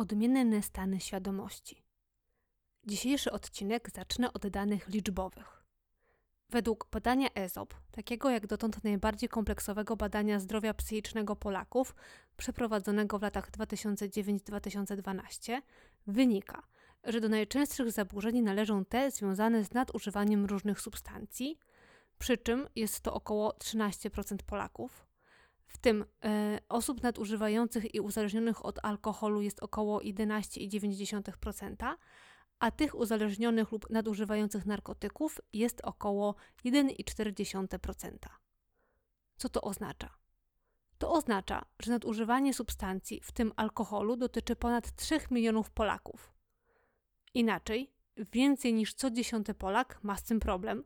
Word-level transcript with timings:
Odmienne 0.00 0.62
stany 0.62 1.00
świadomości. 1.00 1.82
Dzisiejszy 2.86 3.32
odcinek 3.32 3.90
zacznę 3.90 4.32
od 4.32 4.46
danych 4.46 4.88
liczbowych. 4.88 5.64
Według 6.48 6.88
badania 6.92 7.28
ESOP, 7.34 7.74
takiego 7.90 8.30
jak 8.30 8.46
dotąd 8.46 8.84
najbardziej 8.84 9.28
kompleksowego 9.28 9.96
badania 9.96 10.38
zdrowia 10.38 10.74
psychicznego 10.74 11.36
Polaków, 11.36 11.94
przeprowadzonego 12.36 13.18
w 13.18 13.22
latach 13.22 13.50
2009-2012, 13.50 15.60
wynika, 16.06 16.62
że 17.04 17.20
do 17.20 17.28
najczęstszych 17.28 17.92
zaburzeń 17.92 18.40
należą 18.40 18.84
te 18.84 19.10
związane 19.10 19.64
z 19.64 19.72
nadużywaniem 19.72 20.46
różnych 20.46 20.80
substancji, 20.80 21.58
przy 22.18 22.38
czym 22.38 22.68
jest 22.76 23.00
to 23.00 23.14
około 23.14 23.50
13% 23.50 24.36
Polaków, 24.46 25.09
w 25.70 25.78
tym 25.78 26.04
e, 26.24 26.58
osób 26.68 27.02
nadużywających 27.02 27.94
i 27.94 28.00
uzależnionych 28.00 28.64
od 28.64 28.78
alkoholu 28.84 29.42
jest 29.42 29.62
około 29.62 30.00
11,9%, 30.00 31.94
a 32.58 32.70
tych 32.70 32.94
uzależnionych 32.94 33.72
lub 33.72 33.90
nadużywających 33.90 34.66
narkotyków 34.66 35.40
jest 35.52 35.80
około 35.80 36.34
1,4%. 36.64 38.16
Co 39.36 39.48
to 39.48 39.60
oznacza? 39.60 40.14
To 40.98 41.12
oznacza, 41.12 41.64
że 41.82 41.90
nadużywanie 41.90 42.54
substancji, 42.54 43.20
w 43.20 43.32
tym 43.32 43.52
alkoholu, 43.56 44.16
dotyczy 44.16 44.56
ponad 44.56 44.96
3 44.96 45.18
milionów 45.30 45.70
Polaków. 45.70 46.32
Inaczej, 47.34 47.92
więcej 48.16 48.74
niż 48.74 48.94
co 48.94 49.10
dziesiąty 49.10 49.54
Polak 49.54 49.98
ma 50.02 50.16
z 50.16 50.22
tym 50.22 50.40
problem, 50.40 50.84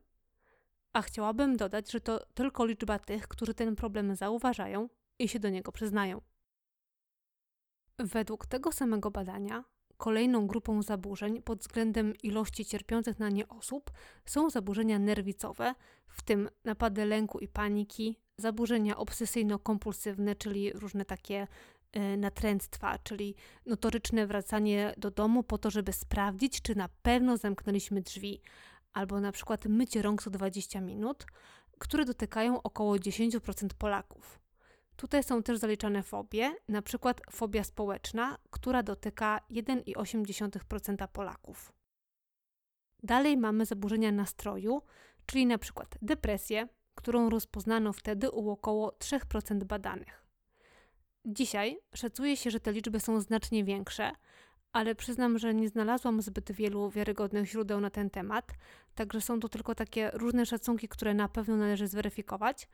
a 0.95 1.03
chciałabym 1.03 1.57
dodać, 1.57 1.93
że 1.93 2.01
to 2.01 2.27
tylko 2.34 2.65
liczba 2.65 2.98
tych, 2.98 3.29
którzy 3.29 3.55
ten 3.55 3.77
problem 3.77 4.16
zauważają 4.16 4.89
i 5.19 5.29
się 5.29 5.39
do 5.41 5.51
niego 5.51 5.73
przyznają. 5.73 6.21
Według 7.98 8.47
tego 8.47 8.73
samego 8.73 9.11
badania, 9.11 9.65
kolejną 9.97 10.47
grupą 10.47 10.83
zaburzeń 10.83 11.43
pod 11.43 11.61
względem 11.61 12.15
ilości 12.23 12.65
cierpiących 12.65 13.18
na 13.18 13.29
nie 13.29 13.49
osób 13.49 13.91
są 14.27 14.51
zaburzenia 14.51 14.99
nerwicowe, 14.99 15.74
w 16.09 16.23
tym 16.23 16.49
napady 16.65 17.05
lęku 17.05 17.38
i 17.38 17.49
paniki, 17.49 18.18
zaburzenia 18.37 18.95
obsesyjno-kompulsywne, 18.95 20.37
czyli 20.38 20.73
różne 20.73 21.05
takie 21.05 21.46
y, 21.96 22.16
natręctwa, 22.16 22.99
czyli 22.99 23.35
notoryczne 23.66 24.27
wracanie 24.27 24.95
do 24.96 25.11
domu 25.11 25.43
po 25.43 25.59
to, 25.59 25.71
żeby 25.71 25.93
sprawdzić, 25.93 26.63
czy 26.63 26.74
na 26.74 26.88
pewno 27.02 27.37
zamknęliśmy 27.37 28.01
drzwi, 28.01 28.43
albo 28.95 29.20
na 29.20 29.32
przykład 29.32 29.66
mycie 29.66 30.02
rąk 30.02 30.23
co 30.23 30.30
20 30.30 30.80
minut, 30.80 31.26
które 31.78 32.04
dotykają 32.04 32.62
około 32.62 32.96
10% 32.96 33.68
Polaków. 33.78 34.40
Tutaj 34.96 35.23
są 35.23 35.42
też 35.42 35.59
zaliczane 35.59 36.02
fobie, 36.02 36.54
na 36.68 36.82
przykład 36.82 37.20
fobia 37.30 37.65
społeczna, 37.65 38.38
która 38.50 38.82
dotyka 38.82 39.40
1,8% 39.50 41.09
Polaków. 41.09 41.72
Dalej 43.02 43.37
mamy 43.37 43.66
zaburzenia 43.66 44.12
nastroju, 44.12 44.82
czyli 45.26 45.46
na 45.46 45.59
przykład 45.59 45.88
depresję, 46.02 46.68
którą 46.95 47.30
rozpoznano 47.30 47.92
wtedy 47.92 48.30
u 48.30 48.50
około 48.50 48.90
3% 48.90 49.65
badanych. 49.65 50.24
Dzisiaj 51.26 51.78
szacuje 51.95 52.37
się, 52.37 52.50
że 52.50 52.60
te 52.60 52.72
liczby 52.72 53.00
są 53.00 53.20
znacznie 53.20 53.65
większe, 53.65 54.12
ale 54.75 54.95
przyznam, 54.95 55.39
że 55.39 55.55
nie 55.55 55.69
znalazłam 55.69 56.23
zbyt 56.23 56.53
wielu 56.53 56.91
wiarygodnych 56.91 57.47
źródeł 57.47 57.80
na 57.80 57.91
ten 57.91 58.11
temat, 58.11 58.53
także 58.95 59.21
są 59.21 59.41
to 59.41 59.49
tylko 59.49 59.75
takie 59.75 60.11
różne 60.15 60.47
szacunki, 60.47 60.89
które 60.89 61.15
na 61.15 61.29
pewno 61.29 61.57
należy 61.57 61.87
zweryfikować, 61.87 62.69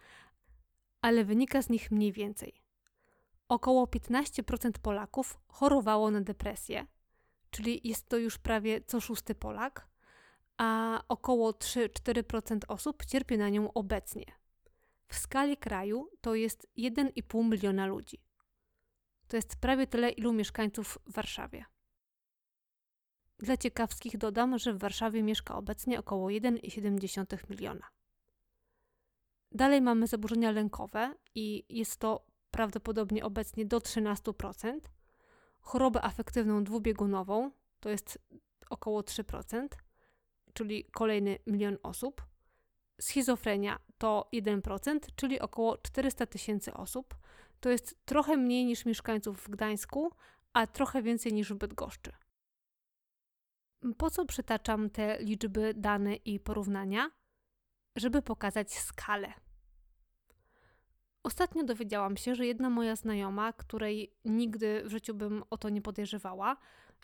ale 1.00 1.24
wynika 1.24 1.62
z 1.62 1.68
nich 1.68 1.90
mniej 1.90 2.12
więcej. 2.12 2.54
Około 3.48 3.86
15% 3.86 4.70
Polaków 4.82 5.38
chorowało 5.48 6.10
na 6.10 6.20
depresję, 6.20 6.86
czyli 7.50 7.80
jest 7.84 8.08
to 8.08 8.16
już 8.16 8.38
prawie 8.38 8.80
co 8.80 9.00
szósty 9.00 9.34
Polak, 9.34 9.88
a 10.58 11.00
około 11.08 11.50
3-4% 11.50 12.58
osób 12.68 13.04
cierpi 13.04 13.38
na 13.38 13.48
nią 13.48 13.72
obecnie. 13.72 14.24
W 15.08 15.18
skali 15.18 15.56
kraju 15.56 16.08
to 16.20 16.34
jest 16.34 16.66
1,5 16.78 17.50
miliona 17.50 17.86
ludzi. 17.86 18.18
To 19.28 19.36
jest 19.36 19.56
prawie 19.56 19.86
tyle, 19.86 20.10
ilu 20.10 20.32
mieszkańców 20.32 20.98
w 21.06 21.12
Warszawie. 21.12 21.64
Dla 23.42 23.56
ciekawskich 23.56 24.18
dodam, 24.18 24.58
że 24.58 24.74
w 24.74 24.78
Warszawie 24.78 25.22
mieszka 25.22 25.54
obecnie 25.54 25.98
około 25.98 26.28
1,7 26.28 27.50
miliona. 27.50 27.86
Dalej 29.52 29.80
mamy 29.80 30.06
zaburzenia 30.06 30.50
lękowe 30.50 31.14
i 31.34 31.64
jest 31.68 31.96
to 31.96 32.26
prawdopodobnie 32.50 33.24
obecnie 33.24 33.66
do 33.66 33.78
13%. 33.78 34.80
Chorobę 35.60 36.04
afektywną 36.04 36.64
dwubiegunową 36.64 37.50
to 37.80 37.88
jest 37.88 38.18
około 38.70 39.00
3%, 39.00 39.68
czyli 40.52 40.84
kolejny 40.84 41.38
milion 41.46 41.78
osób. 41.82 42.22
Schizofrenia 43.00 43.78
to 43.98 44.28
1%, 44.32 44.98
czyli 45.16 45.40
około 45.40 45.78
400 45.78 46.26
tysięcy 46.26 46.74
osób. 46.74 47.14
To 47.60 47.70
jest 47.70 47.96
trochę 48.04 48.36
mniej 48.36 48.64
niż 48.64 48.84
mieszkańców 48.84 49.40
w 49.40 49.50
Gdańsku, 49.50 50.10
a 50.52 50.66
trochę 50.66 51.02
więcej 51.02 51.32
niż 51.32 51.52
w 51.52 51.56
Bydgoszczy. 51.56 52.12
Po 53.98 54.10
co 54.10 54.24
przytaczam 54.24 54.90
te 54.90 55.18
liczby, 55.22 55.74
dane 55.76 56.16
i 56.16 56.40
porównania? 56.40 57.10
Żeby 57.96 58.22
pokazać 58.22 58.74
skalę. 58.74 59.32
Ostatnio 61.22 61.64
dowiedziałam 61.64 62.16
się, 62.16 62.34
że 62.34 62.46
jedna 62.46 62.70
moja 62.70 62.96
znajoma, 62.96 63.52
której 63.52 64.14
nigdy 64.24 64.82
w 64.84 64.90
życiu 64.90 65.14
bym 65.14 65.44
o 65.50 65.58
to 65.58 65.68
nie 65.68 65.82
podejrzewała, 65.82 66.56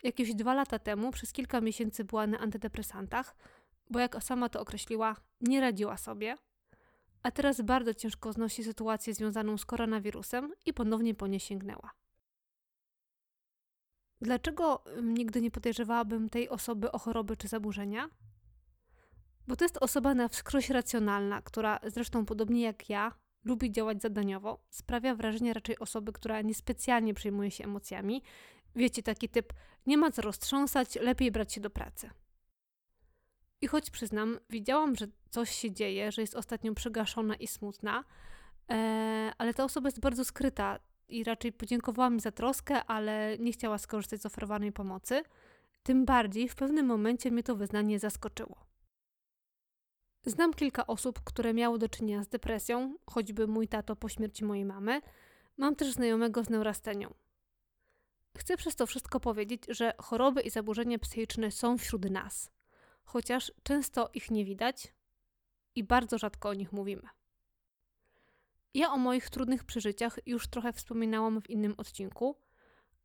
jakieś 0.02 0.34
dwa 0.34 0.54
lata 0.54 0.78
temu 0.78 1.10
przez 1.10 1.32
kilka 1.32 1.60
miesięcy 1.60 2.04
była 2.04 2.26
na 2.26 2.38
antydepresantach, 2.38 3.36
bo 3.90 3.98
jak 3.98 4.22
sama 4.22 4.48
to 4.48 4.60
określiła, 4.60 5.16
nie 5.40 5.60
radziła 5.60 5.96
sobie, 5.96 6.36
a 7.22 7.30
teraz 7.30 7.60
bardzo 7.60 7.94
ciężko 7.94 8.32
znosi 8.32 8.64
sytuację 8.64 9.14
związaną 9.14 9.58
z 9.58 9.64
koronawirusem 9.64 10.52
i 10.64 10.74
ponownie 10.74 11.14
po 11.14 11.26
nie 11.26 11.40
sięgnęła. 11.40 11.90
Dlaczego 14.26 14.84
nigdy 15.02 15.40
nie 15.40 15.50
podejrzewałabym 15.50 16.28
tej 16.28 16.48
osoby 16.48 16.92
o 16.92 16.98
choroby 16.98 17.36
czy 17.36 17.48
zaburzenia? 17.48 18.10
Bo 19.48 19.56
to 19.56 19.64
jest 19.64 19.78
osoba 19.78 20.14
na 20.14 20.28
wskroś 20.28 20.70
racjonalna, 20.70 21.42
która 21.42 21.80
zresztą 21.86 22.26
podobnie 22.26 22.62
jak 22.62 22.90
ja 22.90 23.12
lubi 23.44 23.72
działać 23.72 24.02
zadaniowo, 24.02 24.64
sprawia 24.70 25.14
wrażenie 25.14 25.52
raczej 25.52 25.78
osoby, 25.78 26.12
która 26.12 26.42
niespecjalnie 26.42 27.14
przejmuje 27.14 27.50
się 27.50 27.64
emocjami. 27.64 28.22
Wiecie, 28.76 29.02
taki 29.02 29.28
typ 29.28 29.52
nie 29.86 29.98
ma 29.98 30.10
co 30.10 30.22
roztrząsać, 30.22 30.94
lepiej 30.94 31.30
brać 31.30 31.52
się 31.52 31.60
do 31.60 31.70
pracy. 31.70 32.10
I 33.60 33.66
choć 33.66 33.90
przyznam, 33.90 34.38
widziałam, 34.50 34.96
że 34.96 35.06
coś 35.30 35.50
się 35.50 35.72
dzieje, 35.72 36.12
że 36.12 36.22
jest 36.22 36.34
ostatnio 36.34 36.74
przygaszona 36.74 37.34
i 37.34 37.46
smutna, 37.46 38.04
ee, 38.68 39.32
ale 39.38 39.54
ta 39.54 39.64
osoba 39.64 39.88
jest 39.88 40.00
bardzo 40.00 40.24
skryta, 40.24 40.78
i 41.08 41.24
raczej 41.24 41.52
podziękowała 41.52 42.10
mi 42.10 42.20
za 42.20 42.32
troskę, 42.32 42.84
ale 42.84 43.38
nie 43.38 43.52
chciała 43.52 43.78
skorzystać 43.78 44.22
z 44.22 44.26
oferowanej 44.26 44.72
pomocy. 44.72 45.22
Tym 45.82 46.04
bardziej 46.04 46.48
w 46.48 46.54
pewnym 46.54 46.86
momencie 46.86 47.30
mnie 47.30 47.42
to 47.42 47.56
wyznanie 47.56 47.98
zaskoczyło. 47.98 48.66
Znam 50.24 50.54
kilka 50.54 50.86
osób, 50.86 51.20
które 51.24 51.54
miały 51.54 51.78
do 51.78 51.88
czynienia 51.88 52.22
z 52.22 52.28
depresją, 52.28 52.94
choćby 53.10 53.46
mój 53.46 53.68
tato 53.68 53.96
po 53.96 54.08
śmierci 54.08 54.44
mojej 54.44 54.64
mamy. 54.64 55.00
Mam 55.56 55.76
też 55.76 55.92
znajomego 55.92 56.44
z 56.44 56.50
neurastenią. 56.50 57.14
Chcę 58.38 58.56
przez 58.56 58.76
to 58.76 58.86
wszystko 58.86 59.20
powiedzieć, 59.20 59.62
że 59.68 59.92
choroby 59.98 60.40
i 60.40 60.50
zaburzenia 60.50 60.98
psychiczne 60.98 61.50
są 61.50 61.78
wśród 61.78 62.10
nas, 62.10 62.50
chociaż 63.04 63.52
często 63.62 64.10
ich 64.14 64.30
nie 64.30 64.44
widać 64.44 64.94
i 65.74 65.84
bardzo 65.84 66.18
rzadko 66.18 66.48
o 66.48 66.54
nich 66.54 66.72
mówimy. 66.72 67.08
Ja 68.74 68.92
o 68.92 68.96
moich 68.96 69.30
trudnych 69.30 69.64
przeżyciach 69.64 70.18
już 70.26 70.48
trochę 70.48 70.72
wspominałam 70.72 71.40
w 71.40 71.50
innym 71.50 71.74
odcinku, 71.76 72.36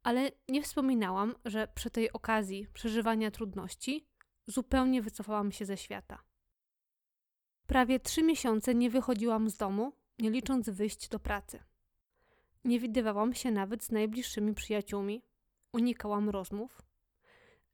ale 0.04 0.32
nie 0.50 0.62
wspominałam, 0.62 1.36
że 1.46 1.68
przy 1.68 1.90
tej 1.90 2.12
okazji 2.12 2.68
przeżywania 2.74 3.32
trudności 3.32 4.08
zupełnie 4.48 5.02
wycofałam 5.02 5.52
się 5.52 5.66
ze 5.66 5.78
świata. 5.78 6.24
Prawie 7.68 8.00
trzy 8.00 8.24
miesiące 8.24 8.76
nie 8.76 8.90
wychodziłam 8.90 9.50
z 9.50 9.58
domu, 9.58 9.94
nie 10.20 10.30
licząc 10.32 10.70
wyjść 10.70 11.10
do 11.10 11.20
pracy. 11.20 11.60
Nie 12.64 12.80
widywałam 12.80 13.34
się 13.34 13.52
nawet 13.52 13.84
z 13.84 13.92
najbliższymi 13.92 14.54
przyjaciółmi, 14.54 15.24
unikałam 15.74 16.30
rozmów. 16.30 16.82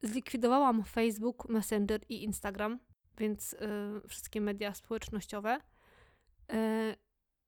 Zlikwidowałam 0.01 0.83
Facebook, 0.83 1.50
Messenger 1.50 2.01
i 2.09 2.23
Instagram, 2.23 2.79
więc 3.17 3.51
yy, 3.51 4.01
wszystkie 4.07 4.41
media 4.41 4.73
społecznościowe. 4.73 5.62
Yy, 6.50 6.95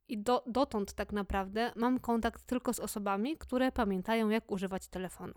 i 0.09 0.17
do, 0.17 0.43
dotąd 0.47 0.93
tak 0.93 1.13
naprawdę 1.13 1.71
mam 1.75 1.99
kontakt 1.99 2.43
tylko 2.43 2.73
z 2.73 2.79
osobami, 2.79 3.37
które 3.37 3.71
pamiętają, 3.71 4.29
jak 4.29 4.51
używać 4.51 4.87
telefonu. 4.87 5.33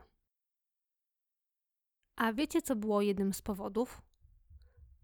A 2.16 2.32
wiecie, 2.32 2.62
co 2.62 2.76
było 2.76 3.02
jednym 3.02 3.32
z 3.32 3.42
powodów? 3.42 4.02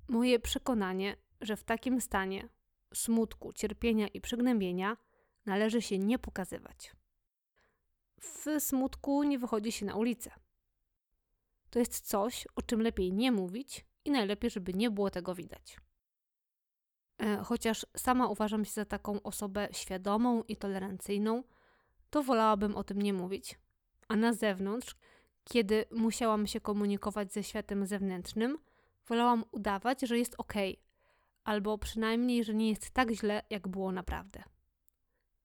Moje 0.09 0.38
przekonanie, 0.38 1.17
że 1.41 1.56
w 1.56 1.65
takim 1.65 2.00
stanie 2.00 2.49
smutku, 2.94 3.53
cierpienia 3.53 4.09
i 4.09 4.20
przygnębienia 4.20 4.97
należy 5.47 5.82
się 5.82 5.99
nie 5.99 6.19
pokazywać. 6.19 6.93
W 8.21 8.61
smutku 8.61 9.23
nie 9.23 9.38
wychodzi 9.38 9.73
się 9.73 9.87
na 9.87 9.94
ulicę. 9.94 10.31
to 11.71 11.79
jest 11.79 12.00
coś, 12.00 12.49
o 12.56 12.62
czym 12.62 12.82
lepiej 12.82 13.12
nie 13.12 13.32
mówić 13.32 13.87
i 14.05 14.11
najlepiej, 14.11 14.50
żeby 14.50 14.75
nie 14.75 14.91
było 14.91 15.11
tego 15.11 15.35
widać. 15.35 15.76
E, 17.19 17.37
chociaż 17.37 17.87
sama 17.97 18.29
uważam 18.29 18.65
się 18.65 18.73
za 18.73 18.85
taką 18.85 19.23
osobę 19.23 19.69
świadomą 19.73 20.43
i 20.43 20.56
tolerancyjną, 20.56 21.43
to 22.11 22.23
wolałabym 22.23 22.76
o 22.76 22.85
tym 22.85 23.03
nie 23.03 23.12
mówić. 23.12 23.59
A 24.09 24.17
na 24.17 24.32
zewnątrz, 24.32 24.97
kiedy 25.44 25.85
musiałam 25.91 26.47
się 26.47 26.61
komunikować 26.61 27.32
ze 27.32 27.43
światem 27.43 27.87
zewnętrznym, 27.87 28.59
wolałam 29.06 29.44
udawać, 29.53 30.00
że 30.00 30.19
jest 30.19 30.35
ok, 30.38 30.55
albo 31.44 31.79
przynajmniej, 31.79 32.44
że 32.44 32.55
nie 32.55 32.69
jest 32.69 32.91
tak 32.91 33.11
źle, 33.11 33.43
jak 33.50 33.69
było 33.69 33.93
naprawdę. 33.93 34.43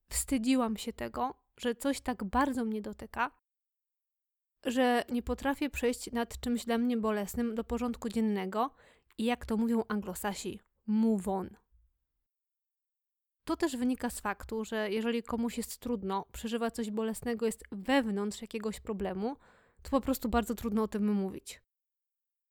Wstydziłam 0.10 0.78
się 0.78 0.94
tego, 0.94 1.34
że 1.58 1.76
coś 1.76 2.02
tak 2.02 2.24
bardzo 2.24 2.66
mnie 2.66 2.82
dotyka, 2.82 3.32
że 4.66 5.04
nie 5.10 5.24
potrafię 5.24 5.70
przejść 5.70 6.12
nad 6.12 6.40
czymś 6.40 6.66
dla 6.66 6.78
mnie 6.78 6.98
bolesnym 6.98 7.56
do 7.56 7.64
porządku 7.64 8.10
dziennego 8.10 8.72
i 9.18 9.24
jak 9.24 9.46
to 9.46 9.58
mówią 9.58 9.84
anglosasi, 9.88 10.60
move 10.88 11.28
on. 11.28 11.63
To 13.44 13.58
też 13.58 13.78
wynika 13.78 14.10
z 14.10 14.20
faktu, 14.20 14.66
że 14.66 14.92
jeżeli 14.92 15.24
komuś 15.24 15.58
jest 15.58 15.78
trudno, 15.78 16.26
przeżywa 16.32 16.72
coś 16.72 16.92
bolesnego, 16.92 17.46
jest 17.46 17.64
wewnątrz 17.72 18.42
jakiegoś 18.42 18.80
problemu, 18.80 19.38
to 19.82 19.90
po 19.90 20.02
prostu 20.02 20.30
bardzo 20.30 20.56
trudno 20.56 20.84
o 20.84 20.88
tym 20.88 21.14
mówić. 21.14 21.62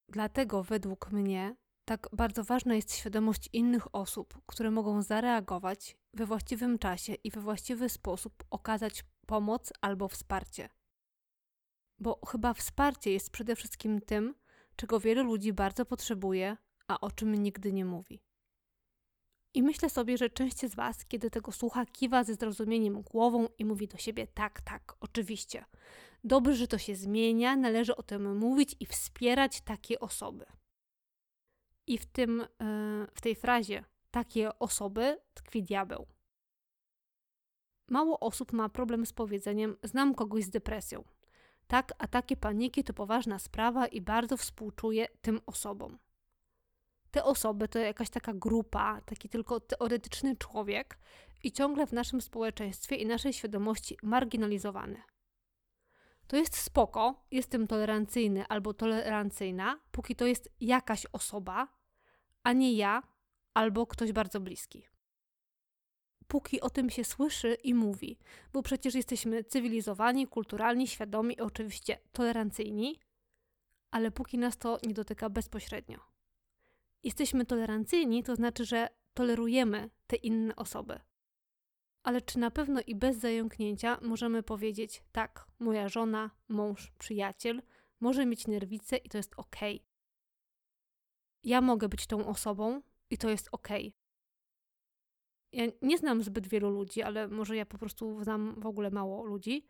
Dlatego 0.09 0.62
według 0.62 1.11
mnie 1.12 1.56
tak 1.85 2.09
bardzo 2.12 2.44
ważna 2.44 2.75
jest 2.75 2.94
świadomość 2.94 3.49
innych 3.53 3.94
osób, 3.94 4.39
które 4.47 4.71
mogą 4.71 5.03
zareagować 5.03 5.97
we 6.15 6.27
właściwym 6.27 6.79
czasie 6.79 7.15
i 7.15 7.31
we 7.31 7.41
właściwy 7.41 7.89
sposób 7.89 8.44
okazać 8.50 9.05
pomoc 9.27 9.73
albo 9.81 10.09
wsparcie. 10.09 10.69
Bo 11.99 12.21
chyba 12.27 12.55
wsparcie 12.55 13.12
jest 13.12 13.31
przede 13.31 13.56
wszystkim 13.56 14.00
tym, 14.00 14.35
czego 14.77 15.00
wielu 15.00 15.25
ludzi 15.25 15.53
bardzo 15.53 15.85
potrzebuje, 15.85 16.56
a 16.89 17.00
o 17.00 17.11
czym 17.11 17.35
nigdy 17.35 17.73
nie 17.73 17.85
mówi. 17.85 18.23
I 19.55 19.63
myślę 19.63 19.91
sobie, 19.91 20.19
że 20.19 20.31
część 20.31 20.61
z 20.61 20.75
Was, 20.75 21.05
kiedy 21.05 21.31
tego 21.31 21.53
słucha, 21.53 21.87
kiwa 21.87 22.25
ze 22.25 22.35
zrozumieniem 22.35 23.03
głową 23.03 23.49
i 23.59 23.65
mówi 23.65 23.89
do 23.89 23.97
siebie: 23.97 24.27
tak, 24.27 24.61
tak, 24.61 24.97
oczywiście. 25.01 25.65
Dobrze, 26.25 26.55
że 26.55 26.69
to 26.69 26.79
się 26.79 26.95
zmienia, 26.95 27.57
należy 27.57 27.97
o 27.97 28.03
tym 28.03 28.39
mówić 28.39 28.77
i 28.81 28.87
wspierać 28.87 29.61
takie 29.61 30.01
osoby. 30.01 30.47
I 31.87 31.99
w, 31.99 32.07
tym, 32.07 32.41
e, 32.41 32.47
w 33.15 33.21
tej 33.21 33.35
frazie 33.35 33.85
takie 34.11 34.59
osoby 34.59 35.19
tkwi 35.35 35.63
diabeł. 35.63 36.07
Mało 37.89 38.21
osób 38.21 38.53
ma 38.53 38.69
problem 38.69 39.07
z 39.07 39.13
powiedzeniem: 39.13 39.77
Znam 39.83 40.15
kogoś 40.15 40.45
z 40.45 40.51
depresją. 40.51 41.05
Tak, 41.67 41.93
ataki 41.99 42.37
paniki 42.37 42.85
to 42.85 42.93
poważna 42.93 43.39
sprawa 43.39 43.87
i 43.87 44.01
bardzo 44.01 44.37
współczuję 44.37 45.09
tym 45.23 45.41
osobom 45.47 45.99
te 47.12 47.25
osoby 47.25 47.69
to 47.69 47.79
jakaś 47.79 48.11
taka 48.11 48.32
grupa, 48.35 49.00
taki 49.00 49.29
tylko 49.29 49.61
teoretyczny 49.61 50.37
człowiek 50.37 50.99
i 51.43 51.53
ciągle 51.53 51.87
w 51.87 51.93
naszym 51.93 52.20
społeczeństwie 52.20 52.97
i 52.97 53.06
naszej 53.06 53.32
świadomości 53.32 53.97
marginalizowany. 54.03 55.03
To 56.26 56.37
jest 56.37 56.56
spoko, 56.56 57.25
jestem 57.31 57.67
tolerancyjny 57.67 58.47
albo 58.47 58.75
tolerancyjna, 58.75 59.81
póki 59.91 60.17
to 60.17 60.26
jest 60.26 60.50
jakaś 60.61 61.06
osoba, 61.12 61.69
a 62.43 62.53
nie 62.53 62.73
ja 62.73 63.03
albo 63.55 63.87
ktoś 63.87 64.12
bardzo 64.12 64.41
bliski. 64.41 64.87
Póki 66.29 66.61
o 66.61 66.70
tym 66.70 66.91
się 66.91 67.05
słyszy 67.05 67.55
i 67.55 67.75
mówi, 67.75 68.19
bo 68.53 68.62
przecież 68.62 68.94
jesteśmy 68.94 69.44
cywilizowani, 69.44 70.26
kulturalni, 70.26 70.88
świadomi 70.88 71.41
oczywiście 71.41 71.99
tolerancyjni, 72.12 73.00
ale 73.91 74.11
póki 74.11 74.38
nas 74.38 74.56
to 74.56 74.79
nie 74.87 74.94
dotyka 74.94 75.31
bezpośrednio 75.31 76.12
jesteśmy 77.03 77.47
tolerancyjni, 77.47 78.23
to 78.23 78.37
znaczy, 78.37 78.65
że 78.65 78.89
tolerujemy 79.15 79.91
te 80.07 80.17
inne 80.17 80.57
osoby. 80.57 81.01
Ale 82.03 82.21
czy 82.21 82.39
na 82.39 82.51
pewno 82.51 82.81
i 82.87 82.95
bez 82.95 83.17
zająknięcia 83.17 83.99
możemy 84.03 84.43
powiedzieć: 84.43 85.03
tak, 85.13 85.47
moja 85.59 85.89
żona, 85.89 86.31
mąż, 86.49 86.91
przyjaciel 86.99 87.63
może 88.01 88.27
mieć 88.27 88.47
nerwicę 88.47 88.97
i 88.97 89.09
to 89.09 89.17
jest 89.17 89.35
ok. 89.37 89.57
Ja 91.45 91.61
mogę 91.61 91.89
być 91.89 92.07
tą 92.07 92.27
osobą 92.27 92.83
i 93.11 93.19
to 93.19 93.31
jest 93.31 93.49
ok. 93.53 93.69
Ja 95.53 95.65
nie 95.83 95.99
znam 95.99 96.23
zbyt 96.23 96.49
wielu 96.49 96.71
ludzi, 96.71 97.03
ale 97.03 97.29
może 97.29 97.57
ja 97.57 97.67
po 97.67 97.79
prostu 97.79 98.23
znam 98.25 98.61
w 98.61 98.67
ogóle 98.67 98.91
mało 98.91 99.25
ludzi, 99.25 99.69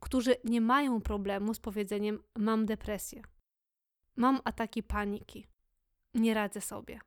którzy 0.00 0.36
nie 0.44 0.60
mają 0.60 1.00
problemu 1.00 1.54
z 1.54 1.60
powiedzeniem: 1.60 2.22
mam 2.36 2.66
depresję, 2.66 3.22
mam 4.16 4.40
ataki 4.44 4.82
paniki, 4.82 5.46
nie 6.16 6.34
radzę 6.34 6.60
sobie. 6.60 7.00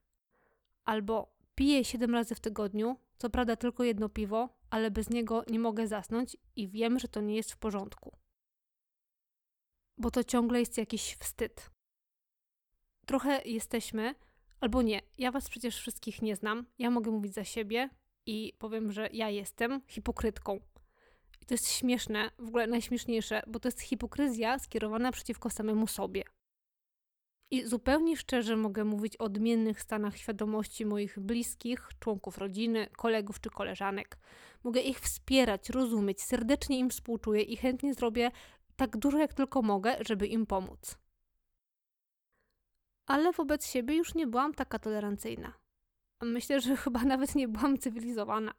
Albo 0.85 1.35
piję 1.55 1.85
7 1.85 2.13
razy 2.13 2.35
w 2.35 2.39
tygodniu, 2.39 2.97
co 3.17 3.29
prawda 3.29 3.55
tylko 3.55 3.83
jedno 3.83 4.09
piwo, 4.09 4.49
ale 4.69 4.91
bez 4.91 5.09
niego 5.09 5.43
nie 5.49 5.59
mogę 5.59 5.87
zasnąć 5.87 6.37
i 6.55 6.67
wiem, 6.67 6.99
że 6.99 7.07
to 7.07 7.21
nie 7.21 7.35
jest 7.35 7.51
w 7.51 7.57
porządku. 7.57 8.17
Bo 9.97 10.11
to 10.11 10.23
ciągle 10.23 10.59
jest 10.59 10.77
jakiś 10.77 11.15
wstyd. 11.15 11.69
Trochę 13.05 13.41
jesteśmy, 13.45 14.15
albo 14.59 14.81
nie, 14.81 15.01
ja 15.17 15.31
was 15.31 15.49
przecież 15.49 15.77
wszystkich 15.77 16.21
nie 16.21 16.35
znam, 16.35 16.65
ja 16.77 16.89
mogę 16.89 17.11
mówić 17.11 17.33
za 17.33 17.43
siebie 17.43 17.89
i 18.25 18.53
powiem, 18.59 18.91
że 18.91 19.09
ja 19.13 19.29
jestem 19.29 19.81
hipokrytką. 19.87 20.59
I 21.41 21.45
to 21.45 21.53
jest 21.53 21.71
śmieszne, 21.71 22.31
w 22.39 22.47
ogóle 22.47 22.67
najśmieszniejsze, 22.67 23.41
bo 23.47 23.59
to 23.59 23.67
jest 23.67 23.81
hipokryzja 23.81 24.59
skierowana 24.59 25.11
przeciwko 25.11 25.49
samemu 25.49 25.87
sobie. 25.87 26.23
I 27.51 27.67
zupełnie 27.67 28.17
szczerze 28.17 28.55
mogę 28.55 28.83
mówić 28.83 29.17
o 29.17 29.23
odmiennych 29.23 29.81
stanach 29.81 30.17
świadomości 30.17 30.85
moich 30.85 31.19
bliskich, 31.19 31.87
członków 31.99 32.37
rodziny, 32.37 32.87
kolegów 32.97 33.41
czy 33.41 33.49
koleżanek. 33.49 34.17
Mogę 34.63 34.81
ich 34.81 34.99
wspierać, 34.99 35.69
rozumieć, 35.69 36.21
serdecznie 36.21 36.79
im 36.79 36.89
współczuję 36.89 37.41
i 37.41 37.57
chętnie 37.57 37.93
zrobię 37.93 38.31
tak 38.75 38.97
dużo 38.97 39.17
jak 39.17 39.33
tylko 39.33 39.61
mogę, 39.61 39.95
żeby 40.01 40.27
im 40.27 40.45
pomóc. 40.45 40.97
Ale 43.05 43.31
wobec 43.31 43.65
siebie 43.65 43.95
już 43.95 44.15
nie 44.15 44.27
byłam 44.27 44.53
taka 44.53 44.79
tolerancyjna. 44.79 45.53
Myślę, 46.21 46.61
że 46.61 46.77
chyba 46.83 47.03
nawet 47.03 47.35
nie 47.35 47.47
byłam 47.47 47.77
cywilizowana. 47.77 48.53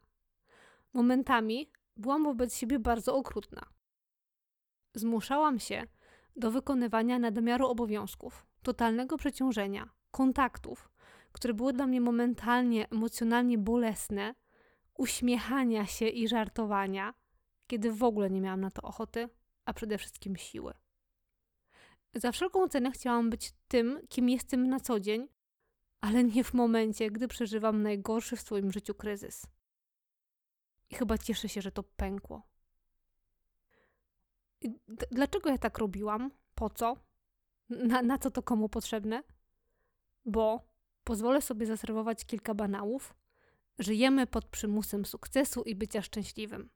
Momentami 0.93 1.71
byłam 1.97 2.23
wobec 2.23 2.55
siebie 2.55 2.79
bardzo 2.79 3.15
okrutna. 3.15 3.65
Zmuszałam 4.93 5.59
się 5.59 5.87
do 6.35 6.51
wykonywania 6.51 7.19
nadmiaru 7.19 7.67
obowiązków, 7.67 8.45
totalnego 8.63 9.17
przeciążenia, 9.17 9.89
kontaktów, 10.11 10.89
które 11.31 11.53
były 11.53 11.73
dla 11.73 11.87
mnie 11.87 12.01
momentalnie 12.01 12.89
emocjonalnie 12.89 13.57
bolesne, 13.57 14.35
uśmiechania 14.97 15.85
się 15.85 16.07
i 16.07 16.27
żartowania, 16.27 17.13
kiedy 17.67 17.91
w 17.91 18.03
ogóle 18.03 18.29
nie 18.29 18.41
miałam 18.41 18.61
na 18.61 18.71
to 18.71 18.81
ochoty, 18.81 19.29
a 19.65 19.73
przede 19.73 19.97
wszystkim 19.97 20.35
siły. 20.37 20.73
Za 22.15 22.31
wszelką 22.31 22.67
cenę 22.67 22.91
chciałam 22.91 23.29
być 23.29 23.53
tym, 23.67 23.99
kim 24.09 24.29
jestem 24.29 24.67
na 24.69 24.79
co 24.79 24.99
dzień, 24.99 25.27
ale 26.01 26.23
nie 26.23 26.43
w 26.43 26.53
momencie, 26.53 27.11
gdy 27.11 27.27
przeżywam 27.27 27.81
najgorszy 27.81 28.35
w 28.35 28.41
swoim 28.41 28.71
życiu 28.71 28.95
kryzys. 28.95 29.45
I 30.89 30.95
chyba 30.95 31.17
cieszę 31.17 31.49
się, 31.49 31.61
że 31.61 31.71
to 31.71 31.83
pękło. 31.83 32.47
dlaczego 35.11 35.49
ja 35.49 35.57
tak 35.57 35.77
robiłam? 35.77 36.31
Po 36.55 36.69
co? 36.69 36.97
Na, 37.71 38.01
na 38.01 38.17
co 38.17 38.31
to 38.31 38.43
komu 38.43 38.69
potrzebne? 38.69 39.23
Bo 40.25 40.67
pozwolę 41.03 41.41
sobie 41.41 41.65
zaserwować 41.65 42.25
kilka 42.25 42.53
banałów. 42.53 43.13
Żyjemy 43.79 44.27
pod 44.27 44.45
przymusem 44.45 45.05
sukcesu 45.05 45.61
i 45.61 45.75
bycia 45.75 46.01
szczęśliwym. 46.01 46.69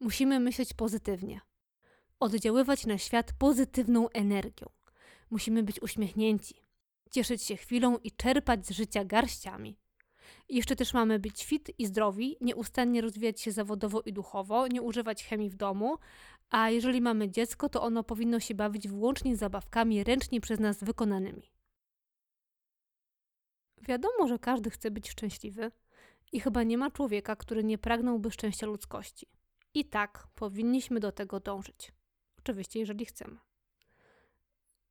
Musimy 0.00 0.40
myśleć 0.40 0.74
pozytywnie, 0.74 1.40
oddziaływać 2.20 2.86
na 2.86 2.98
świat 2.98 3.32
pozytywną 3.38 4.08
energią. 4.08 4.66
Musimy 5.30 5.62
być 5.62 5.82
uśmiechnięci, 5.82 6.54
cieszyć 7.10 7.42
się 7.42 7.56
chwilą 7.56 7.98
i 7.98 8.12
czerpać 8.12 8.66
z 8.66 8.70
życia 8.70 9.04
garściami. 9.04 9.78
Jeszcze 10.48 10.76
też 10.76 10.94
mamy 10.94 11.18
być 11.18 11.44
fit 11.44 11.70
i 11.78 11.86
zdrowi, 11.86 12.36
nieustannie 12.40 13.00
rozwijać 13.00 13.40
się 13.40 13.52
zawodowo 13.52 14.00
i 14.00 14.12
duchowo, 14.12 14.66
nie 14.66 14.82
używać 14.82 15.24
chemii 15.24 15.50
w 15.50 15.56
domu, 15.56 15.98
a 16.52 16.70
jeżeli 16.70 17.00
mamy 17.00 17.30
dziecko, 17.30 17.68
to 17.68 17.82
ono 17.82 18.04
powinno 18.04 18.40
się 18.40 18.54
bawić 18.54 18.88
wyłącznie 18.88 19.36
zabawkami 19.36 20.04
ręcznie 20.04 20.40
przez 20.40 20.60
nas 20.60 20.84
wykonanymi. 20.84 21.52
Wiadomo, 23.82 24.28
że 24.28 24.38
każdy 24.38 24.70
chce 24.70 24.90
być 24.90 25.10
szczęśliwy 25.10 25.72
i 26.32 26.40
chyba 26.40 26.62
nie 26.62 26.78
ma 26.78 26.90
człowieka, 26.90 27.36
który 27.36 27.64
nie 27.64 27.78
pragnąłby 27.78 28.30
szczęścia 28.30 28.66
ludzkości. 28.66 29.26
I 29.74 29.84
tak 29.84 30.28
powinniśmy 30.34 31.00
do 31.00 31.12
tego 31.12 31.40
dążyć. 31.40 31.92
Oczywiście, 32.38 32.80
jeżeli 32.80 33.06
chcemy. 33.06 33.38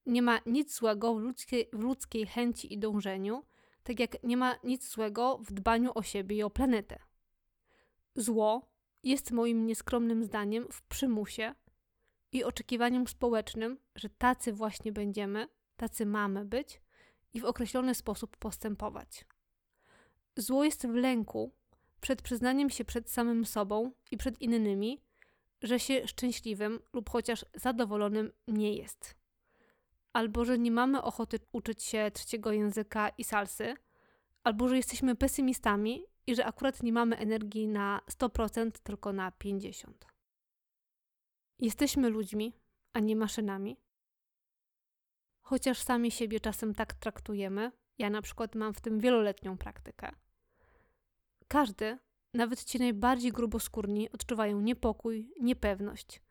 Nie 0.05 0.21
ma 0.21 0.39
nic 0.45 0.75
złego 0.75 1.15
w 1.15 1.19
ludzkiej, 1.19 1.69
w 1.73 1.79
ludzkiej 1.79 2.25
chęci 2.25 2.73
i 2.73 2.77
dążeniu, 2.77 3.45
tak 3.83 3.99
jak 3.99 4.23
nie 4.23 4.37
ma 4.37 4.55
nic 4.63 4.89
złego 4.89 5.37
w 5.37 5.53
dbaniu 5.53 5.91
o 5.95 6.03
siebie 6.03 6.35
i 6.35 6.43
o 6.43 6.49
planetę. 6.49 6.99
Zło 8.15 8.70
jest 9.03 9.31
moim 9.31 9.65
nieskromnym 9.65 10.23
zdaniem 10.23 10.67
w 10.71 10.81
przymusie 10.81 11.55
i 12.31 12.43
oczekiwaniom 12.43 13.07
społecznym, 13.07 13.77
że 13.95 14.09
tacy 14.09 14.53
właśnie 14.53 14.91
będziemy, 14.91 15.47
tacy 15.75 16.05
mamy 16.05 16.45
być 16.45 16.81
i 17.33 17.39
w 17.41 17.45
określony 17.45 17.95
sposób 17.95 18.37
postępować. 18.37 19.25
Zło 20.37 20.63
jest 20.63 20.87
w 20.87 20.93
lęku 20.93 21.51
przed 22.01 22.21
przyznaniem 22.21 22.69
się 22.69 22.85
przed 22.85 23.09
samym 23.09 23.45
sobą 23.45 23.91
i 24.11 24.17
przed 24.17 24.41
innymi, 24.41 25.01
że 25.61 25.79
się 25.79 26.07
szczęśliwym 26.07 26.79
lub 26.93 27.09
chociaż 27.09 27.45
zadowolonym 27.53 28.31
nie 28.47 28.73
jest. 28.73 29.15
Albo 30.13 30.45
że 30.45 30.59
nie 30.59 30.71
mamy 30.71 31.01
ochoty 31.01 31.39
uczyć 31.51 31.83
się 31.83 32.11
trzeciego 32.13 32.51
języka 32.51 33.09
i 33.09 33.23
salsy, 33.23 33.75
albo 34.43 34.67
że 34.67 34.77
jesteśmy 34.77 35.15
pesymistami 35.15 36.03
i 36.27 36.35
że 36.35 36.45
akurat 36.45 36.83
nie 36.83 36.93
mamy 36.93 37.17
energii 37.17 37.67
na 37.67 38.01
100%, 38.09 38.71
tylko 38.71 39.13
na 39.13 39.31
50%. 39.31 39.93
Jesteśmy 41.59 42.09
ludźmi, 42.09 42.53
a 42.93 42.99
nie 42.99 43.15
maszynami. 43.15 43.77
Chociaż 45.41 45.79
sami 45.79 46.11
siebie 46.11 46.39
czasem 46.39 46.75
tak 46.75 46.93
traktujemy, 46.93 47.71
ja 47.97 48.09
na 48.09 48.21
przykład 48.21 48.55
mam 48.55 48.73
w 48.73 48.81
tym 48.81 48.99
wieloletnią 48.99 49.57
praktykę. 49.57 50.11
Każdy, 51.47 51.97
nawet 52.33 52.63
ci 52.63 52.79
najbardziej 52.79 53.31
gruboskórni, 53.31 54.11
odczuwają 54.11 54.61
niepokój, 54.61 55.33
niepewność. 55.39 56.21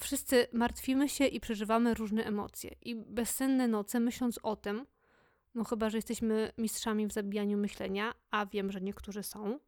Wszyscy 0.00 0.46
martwimy 0.52 1.08
się 1.08 1.26
i 1.26 1.40
przeżywamy 1.40 1.94
różne 1.94 2.24
emocje, 2.24 2.76
i 2.82 2.94
bezsenne 2.96 3.68
noce, 3.68 4.00
myśląc 4.00 4.38
o 4.42 4.56
tym, 4.56 4.86
no 5.56 5.64
chyba, 5.64 5.90
że 5.90 5.98
jesteśmy 5.98 6.52
mistrzami 6.58 7.06
w 7.06 7.12
zabijaniu 7.12 7.58
myślenia, 7.58 8.14
a 8.30 8.46
wiem, 8.46 8.72
że 8.72 8.80
niektórzy 8.80 9.22
są, 9.22 9.58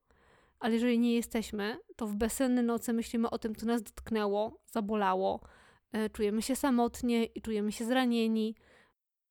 ale 0.61 0.75
jeżeli 0.75 0.99
nie 0.99 1.15
jesteśmy, 1.15 1.79
to 1.97 2.07
w 2.07 2.15
bezsenne 2.15 2.63
noce 2.63 2.93
myślimy 2.93 3.31
o 3.31 3.39
tym, 3.39 3.55
co 3.55 3.67
nas 3.67 3.83
dotknęło, 3.83 4.61
zabolało, 4.67 5.41
e, 5.93 6.11
czujemy 6.11 6.43
się 6.43 6.57
samotnie 6.57 7.25
i 7.25 7.43
czujemy 7.43 7.73
się 7.73 7.85
zranieni, 7.85 8.55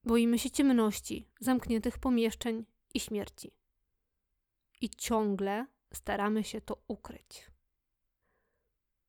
boimy 0.03 0.39
się 0.39 0.51
ciemności, 0.51 1.27
zamkniętych 1.39 1.97
pomieszczeń 1.97 2.65
i 2.93 2.99
śmierci. 2.99 3.51
I 4.81 4.89
ciągle 4.89 5.65
staramy 5.93 6.43
się 6.43 6.61
to 6.61 6.81
ukryć. 6.87 7.51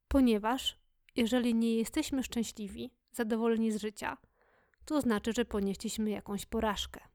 Ponieważ 0.09 0.79
jeżeli 1.17 1.55
nie 1.55 1.77
jesteśmy 1.77 2.23
szczęśliwi, 2.23 2.91
zadowoleni 3.13 3.73
z 3.73 3.77
życia, 3.77 4.17
to 4.85 5.01
znaczy, 5.01 5.33
że 5.33 5.45
ponieśliśmy 5.45 6.11
jakąś 6.11 6.47
porażkę. 6.47 7.08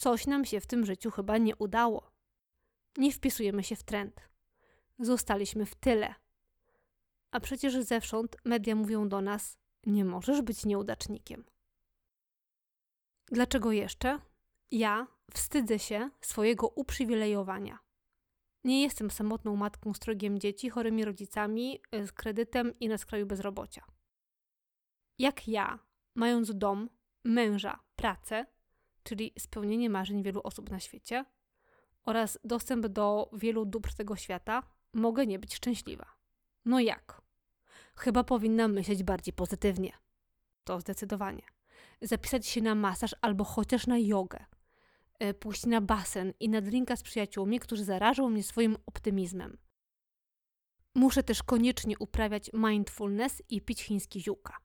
Coś 0.00 0.26
nam 0.26 0.44
się 0.44 0.60
w 0.60 0.66
tym 0.66 0.86
życiu 0.86 1.10
chyba 1.10 1.38
nie 1.38 1.56
udało. 1.56 2.10
Nie 2.96 3.12
wpisujemy 3.12 3.64
się 3.64 3.76
w 3.76 3.82
trend. 3.82 4.20
Zostaliśmy 4.98 5.66
w 5.66 5.74
tyle. 5.74 6.14
A 7.30 7.40
przecież 7.40 7.74
zewsząd 7.74 8.36
media 8.44 8.74
mówią 8.74 9.08
do 9.08 9.20
nas: 9.20 9.58
nie 9.86 10.04
możesz 10.04 10.42
być 10.42 10.66
nieudacznikiem. 10.66 11.44
Dlaczego 13.26 13.72
jeszcze? 13.72 14.20
Ja 14.70 15.06
wstydzę 15.34 15.78
się 15.78 16.10
swojego 16.20 16.68
uprzywilejowania. 16.68 17.78
Nie 18.64 18.82
jestem 18.82 19.10
samotną 19.10 19.56
matką 19.56 19.94
z 19.94 19.98
trogiem 19.98 20.38
dzieci, 20.38 20.70
chorymi 20.70 21.04
rodzicami, 21.04 21.80
y, 21.94 22.06
z 22.06 22.12
kredytem 22.12 22.78
i 22.78 22.88
na 22.88 22.98
skraju 22.98 23.26
bezrobocia. 23.26 23.84
Jak 25.18 25.48
ja, 25.48 25.78
mając 26.14 26.54
dom, 26.54 26.88
męża, 27.24 27.80
pracę, 27.96 28.46
czyli 29.10 29.32
spełnienie 29.38 29.90
marzeń 29.90 30.22
wielu 30.22 30.40
osób 30.44 30.70
na 30.70 30.80
świecie 30.80 31.24
oraz 32.02 32.38
dostęp 32.44 32.86
do 32.86 33.30
wielu 33.32 33.64
dóbr 33.64 33.94
tego 33.94 34.16
świata, 34.16 34.62
mogę 34.92 35.26
nie 35.26 35.38
być 35.38 35.54
szczęśliwa. 35.54 36.06
No 36.64 36.80
jak? 36.80 37.22
Chyba 37.96 38.24
powinnam 38.24 38.72
myśleć 38.72 39.02
bardziej 39.02 39.32
pozytywnie. 39.32 39.92
To 40.64 40.80
zdecydowanie. 40.80 41.42
Zapisać 42.02 42.46
się 42.46 42.60
na 42.60 42.74
masaż 42.74 43.14
albo 43.20 43.44
chociaż 43.44 43.86
na 43.86 43.98
jogę. 43.98 44.44
E, 45.18 45.34
pójść 45.34 45.66
na 45.66 45.80
basen 45.80 46.32
i 46.40 46.48
na 46.48 46.60
drinka 46.60 46.96
z 46.96 47.02
przyjaciółmi, 47.02 47.60
którzy 47.60 47.84
zarażą 47.84 48.30
mnie 48.30 48.42
swoim 48.42 48.76
optymizmem. 48.86 49.58
Muszę 50.94 51.22
też 51.22 51.42
koniecznie 51.42 51.98
uprawiać 51.98 52.50
mindfulness 52.52 53.42
i 53.48 53.60
pić 53.60 53.82
chiński 53.82 54.20
ziółka. 54.20 54.56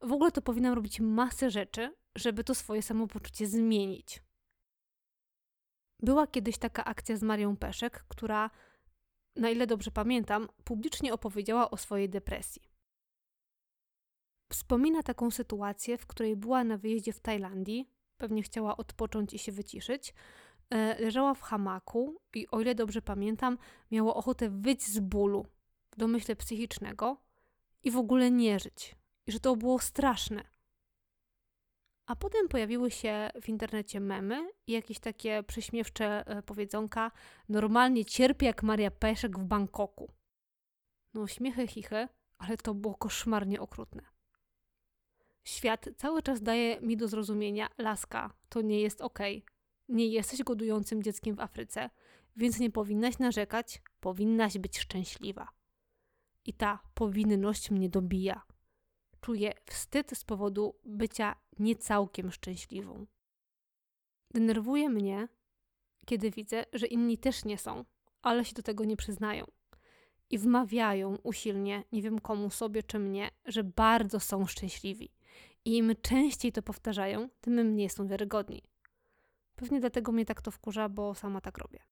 W 0.00 0.12
ogóle 0.12 0.32
to 0.32 0.42
powinnam 0.42 0.74
robić 0.74 1.00
masę 1.00 1.50
rzeczy, 1.50 2.01
żeby 2.14 2.44
to 2.44 2.54
swoje 2.54 2.82
samopoczucie 2.82 3.46
zmienić. 3.46 4.22
Była 6.00 6.26
kiedyś 6.26 6.58
taka 6.58 6.84
akcja 6.84 7.16
z 7.16 7.22
Marią 7.22 7.56
Peszek, 7.56 8.04
która, 8.08 8.50
na 9.36 9.50
ile 9.50 9.66
dobrze 9.66 9.90
pamiętam, 9.90 10.48
publicznie 10.64 11.14
opowiedziała 11.14 11.70
o 11.70 11.76
swojej 11.76 12.08
depresji. 12.08 12.62
Wspomina 14.52 15.02
taką 15.02 15.30
sytuację, 15.30 15.98
w 15.98 16.06
której 16.06 16.36
była 16.36 16.64
na 16.64 16.76
wyjeździe 16.76 17.12
w 17.12 17.20
Tajlandii, 17.20 17.90
pewnie 18.16 18.42
chciała 18.42 18.76
odpocząć 18.76 19.34
i 19.34 19.38
się 19.38 19.52
wyciszyć. 19.52 20.14
E, 20.70 21.00
leżała 21.00 21.34
w 21.34 21.40
hamaku 21.40 22.20
i, 22.34 22.48
o 22.50 22.60
ile 22.60 22.74
dobrze 22.74 23.02
pamiętam, 23.02 23.58
miała 23.90 24.14
ochotę 24.14 24.50
wyjść 24.50 24.86
z 24.86 24.98
bólu, 24.98 25.46
w 25.90 25.96
domyśle 25.96 26.36
psychicznego 26.36 27.16
i 27.82 27.90
w 27.90 27.96
ogóle 27.96 28.30
nie 28.30 28.58
żyć. 28.60 28.96
I 29.26 29.32
że 29.32 29.40
to 29.40 29.56
było 29.56 29.78
straszne. 29.78 30.44
A 32.06 32.16
potem 32.16 32.48
pojawiły 32.48 32.90
się 32.90 33.30
w 33.42 33.48
internecie 33.48 34.00
memy 34.00 34.50
i 34.66 34.72
jakieś 34.72 34.98
takie 34.98 35.42
prześmiewcze 35.42 36.26
e, 36.26 36.42
powiedzonka 36.42 37.10
normalnie 37.48 38.04
cierpię 38.04 38.46
jak 38.46 38.62
Maria 38.62 38.90
Peszek 38.90 39.38
w 39.38 39.44
Bangkoku. 39.44 40.12
No 41.14 41.26
śmiechy, 41.26 41.66
chichy, 41.66 42.08
ale 42.38 42.56
to 42.56 42.74
było 42.74 42.94
koszmarnie 42.94 43.60
okrutne. 43.60 44.02
Świat 45.44 45.88
cały 45.96 46.22
czas 46.22 46.42
daje 46.42 46.80
mi 46.80 46.96
do 46.96 47.08
zrozumienia, 47.08 47.68
laska, 47.78 48.32
to 48.48 48.60
nie 48.60 48.80
jest 48.80 49.00
okej. 49.00 49.38
Okay. 49.38 49.52
Nie 49.88 50.06
jesteś 50.06 50.42
godującym 50.42 51.02
dzieckiem 51.02 51.36
w 51.36 51.40
Afryce, 51.40 51.90
więc 52.36 52.58
nie 52.58 52.70
powinnaś 52.70 53.18
narzekać, 53.18 53.82
powinnaś 54.00 54.58
być 54.58 54.78
szczęśliwa. 54.78 55.48
I 56.44 56.54
ta 56.54 56.78
powinność 56.94 57.70
mnie 57.70 57.88
dobija. 57.88 58.42
Czuję 59.20 59.52
wstyd 59.66 60.18
z 60.18 60.24
powodu 60.24 60.80
bycia 60.84 61.41
niecałkiem 61.58 62.32
szczęśliwą. 62.32 63.06
Denerwuje 64.30 64.88
mnie, 64.88 65.28
kiedy 66.06 66.30
widzę, 66.30 66.64
że 66.72 66.86
inni 66.86 67.18
też 67.18 67.44
nie 67.44 67.58
są, 67.58 67.84
ale 68.22 68.44
się 68.44 68.54
do 68.54 68.62
tego 68.62 68.84
nie 68.84 68.96
przyznają. 68.96 69.44
I 70.30 70.38
wmawiają 70.38 71.16
usilnie, 71.22 71.84
nie 71.92 72.02
wiem 72.02 72.18
komu, 72.18 72.50
sobie 72.50 72.82
czy 72.82 72.98
mnie, 72.98 73.30
że 73.44 73.64
bardzo 73.64 74.20
są 74.20 74.46
szczęśliwi. 74.46 75.12
I 75.64 75.76
im 75.76 75.94
częściej 76.02 76.52
to 76.52 76.62
powtarzają, 76.62 77.28
tym 77.40 77.54
mniej 77.54 77.88
są 77.88 78.06
wiarygodni. 78.06 78.62
Pewnie 79.54 79.80
dlatego 79.80 80.12
mnie 80.12 80.24
tak 80.24 80.42
to 80.42 80.50
wkurza, 80.50 80.88
bo 80.88 81.14
sama 81.14 81.40
tak 81.40 81.58
robię. 81.58 81.82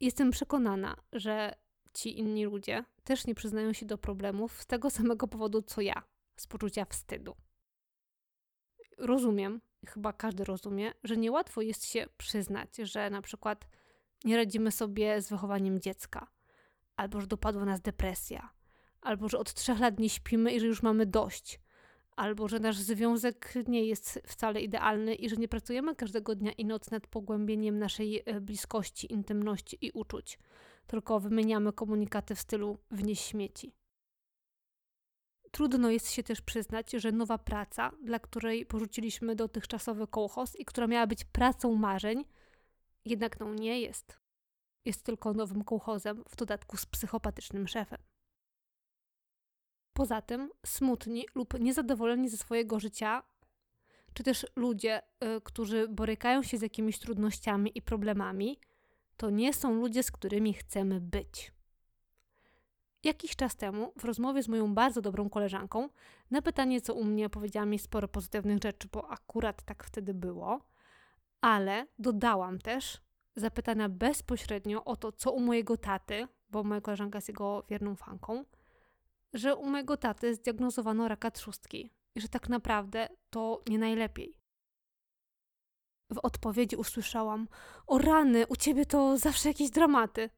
Jestem 0.00 0.30
przekonana, 0.30 0.96
że 1.12 1.54
ci 1.94 2.18
inni 2.18 2.44
ludzie 2.44 2.84
też 3.04 3.26
nie 3.26 3.34
przyznają 3.34 3.72
się 3.72 3.86
do 3.86 3.98
problemów 3.98 4.62
z 4.62 4.66
tego 4.66 4.90
samego 4.90 5.28
powodu 5.28 5.62
co 5.62 5.80
ja, 5.80 6.02
z 6.36 6.46
poczucia 6.46 6.84
wstydu. 6.84 7.36
Rozumiem, 9.00 9.60
chyba 9.86 10.12
każdy 10.12 10.44
rozumie, 10.44 10.92
że 11.04 11.16
niełatwo 11.16 11.62
jest 11.62 11.84
się 11.84 12.06
przyznać, 12.16 12.76
że 12.76 13.10
na 13.10 13.22
przykład 13.22 13.68
nie 14.24 14.36
radzimy 14.36 14.72
sobie 14.72 15.22
z 15.22 15.28
wychowaniem 15.28 15.80
dziecka, 15.80 16.26
albo 16.96 17.20
że 17.20 17.26
dopadła 17.26 17.64
nas 17.64 17.80
depresja, 17.80 18.50
albo 19.00 19.28
że 19.28 19.38
od 19.38 19.54
trzech 19.54 19.80
lat 19.80 19.98
nie 19.98 20.08
śpimy 20.08 20.52
i 20.52 20.60
że 20.60 20.66
już 20.66 20.82
mamy 20.82 21.06
dość, 21.06 21.60
albo 22.16 22.48
że 22.48 22.58
nasz 22.58 22.76
związek 22.76 23.54
nie 23.68 23.84
jest 23.84 24.22
wcale 24.26 24.60
idealny 24.60 25.14
i 25.14 25.28
że 25.28 25.36
nie 25.36 25.48
pracujemy 25.48 25.94
każdego 25.94 26.34
dnia 26.34 26.52
i 26.52 26.64
noc 26.64 26.90
nad 26.90 27.06
pogłębieniem 27.06 27.78
naszej 27.78 28.22
e, 28.26 28.40
bliskości, 28.40 29.12
intymności 29.12 29.78
i 29.86 29.90
uczuć, 29.90 30.38
tylko 30.86 31.20
wymieniamy 31.20 31.72
komunikaty 31.72 32.34
w 32.34 32.40
stylu 32.40 32.78
wnieś 32.90 33.20
śmieci. 33.20 33.72
Trudno 35.50 35.90
jest 35.90 36.10
się 36.10 36.22
też 36.22 36.40
przyznać, 36.40 36.92
że 36.92 37.12
nowa 37.12 37.38
praca, 37.38 37.90
dla 38.02 38.18
której 38.18 38.66
porzuciliśmy 38.66 39.36
dotychczasowy 39.36 40.06
kołchos 40.06 40.56
i 40.56 40.64
która 40.64 40.86
miała 40.86 41.06
być 41.06 41.24
pracą 41.24 41.74
marzeń, 41.74 42.24
jednak 43.04 43.40
no 43.40 43.54
nie 43.54 43.80
jest. 43.80 44.20
Jest 44.84 45.02
tylko 45.02 45.32
nowym 45.32 45.64
kołchozem, 45.64 46.24
w 46.28 46.36
dodatku 46.36 46.76
z 46.76 46.86
psychopatycznym 46.86 47.68
szefem. 47.68 47.98
Poza 49.92 50.22
tym 50.22 50.50
smutni 50.66 51.26
lub 51.34 51.60
niezadowoleni 51.60 52.28
ze 52.28 52.36
swojego 52.36 52.80
życia, 52.80 53.22
czy 54.14 54.22
też 54.22 54.46
ludzie, 54.56 55.02
y, 55.02 55.40
którzy 55.40 55.88
borykają 55.88 56.42
się 56.42 56.58
z 56.58 56.62
jakimiś 56.62 56.98
trudnościami 56.98 57.72
i 57.74 57.82
problemami, 57.82 58.60
to 59.16 59.30
nie 59.30 59.54
są 59.54 59.74
ludzie, 59.74 60.02
z 60.02 60.10
którymi 60.10 60.54
chcemy 60.54 61.00
być. 61.00 61.52
Jakiś 63.04 63.36
czas 63.36 63.56
temu, 63.56 63.92
w 63.96 64.04
rozmowie 64.04 64.42
z 64.42 64.48
moją 64.48 64.74
bardzo 64.74 65.02
dobrą 65.02 65.30
koleżanką, 65.30 65.88
na 66.30 66.42
pytanie, 66.42 66.80
co 66.80 66.94
u 66.94 67.04
mnie, 67.04 67.30
powiedziała 67.30 67.66
mi 67.66 67.78
sporo 67.78 68.08
pozytywnych 68.08 68.62
rzeczy, 68.62 68.88
bo 68.92 69.10
akurat 69.10 69.62
tak 69.62 69.84
wtedy 69.84 70.14
było, 70.14 70.60
ale 71.40 71.86
dodałam 71.98 72.58
też, 72.58 73.00
zapytana 73.36 73.88
bezpośrednio 73.88 74.84
o 74.84 74.96
to, 74.96 75.12
co 75.12 75.32
u 75.32 75.40
mojego 75.40 75.76
taty, 75.76 76.28
bo 76.50 76.64
moja 76.64 76.80
koleżanka 76.80 77.16
jest 77.16 77.28
jego 77.28 77.64
wierną 77.68 77.96
fanką, 77.96 78.44
że 79.32 79.56
u 79.56 79.66
mojego 79.66 79.96
taty 79.96 80.34
zdiagnozowano 80.34 81.08
raka 81.08 81.30
trzustki 81.30 81.90
i 82.14 82.20
że 82.20 82.28
tak 82.28 82.48
naprawdę 82.48 83.08
to 83.30 83.62
nie 83.68 83.78
najlepiej. 83.78 84.36
W 86.10 86.18
odpowiedzi 86.18 86.76
usłyszałam: 86.76 87.48
O 87.86 87.98
rany, 87.98 88.46
u 88.46 88.56
ciebie 88.56 88.86
to 88.86 89.18
zawsze 89.18 89.48
jakieś 89.48 89.70
dramaty. 89.70 90.30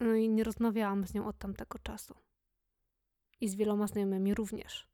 No 0.00 0.14
i 0.14 0.28
nie 0.28 0.44
rozmawiałam 0.44 1.06
z 1.06 1.14
nią 1.14 1.26
od 1.26 1.38
tamtego 1.38 1.78
czasu. 1.78 2.14
I 3.40 3.48
z 3.48 3.54
wieloma 3.54 3.86
znajomymi 3.86 4.34
również. 4.34 4.88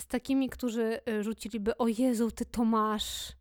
Z 0.00 0.06
takimi, 0.06 0.48
którzy 0.48 1.00
y, 1.08 1.22
rzuciliby: 1.22 1.76
O 1.76 1.88
Jezu, 1.88 2.30
ty 2.30 2.44
to 2.44 2.64
masz. 2.64 3.32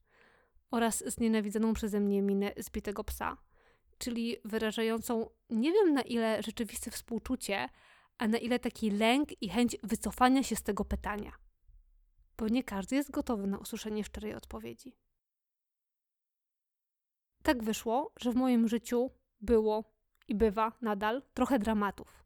Oraz 0.71 1.03
z 1.13 1.19
nienawidzoną 1.19 1.73
przeze 1.73 1.99
mnie 1.99 2.21
minę 2.21 2.51
zbitego 2.57 3.03
psa, 3.03 3.37
czyli 3.97 4.37
wyrażającą 4.45 5.29
nie 5.49 5.71
wiem 5.71 5.93
na 5.93 6.01
ile 6.01 6.43
rzeczywiste 6.43 6.91
współczucie, 6.91 7.69
a 8.17 8.27
na 8.27 8.37
ile 8.37 8.59
taki 8.59 8.91
lęk 8.91 9.41
i 9.41 9.49
chęć 9.49 9.77
wycofania 9.83 10.43
się 10.43 10.55
z 10.55 10.63
tego 10.63 10.85
pytania. 10.85 11.31
Bo 12.37 12.47
nie 12.47 12.63
każdy 12.63 12.95
jest 12.95 13.11
gotowy 13.11 13.47
na 13.47 13.57
usłyszenie 13.57 14.03
szczerej 14.03 14.35
odpowiedzi. 14.35 14.97
Tak 17.43 17.63
wyszło, 17.63 18.11
że 18.19 18.31
w 18.31 18.35
moim 18.35 18.67
życiu 18.67 19.11
było 19.41 19.94
i 20.27 20.35
bywa 20.35 20.71
nadal 20.81 21.21
trochę 21.33 21.59
dramatów. 21.59 22.25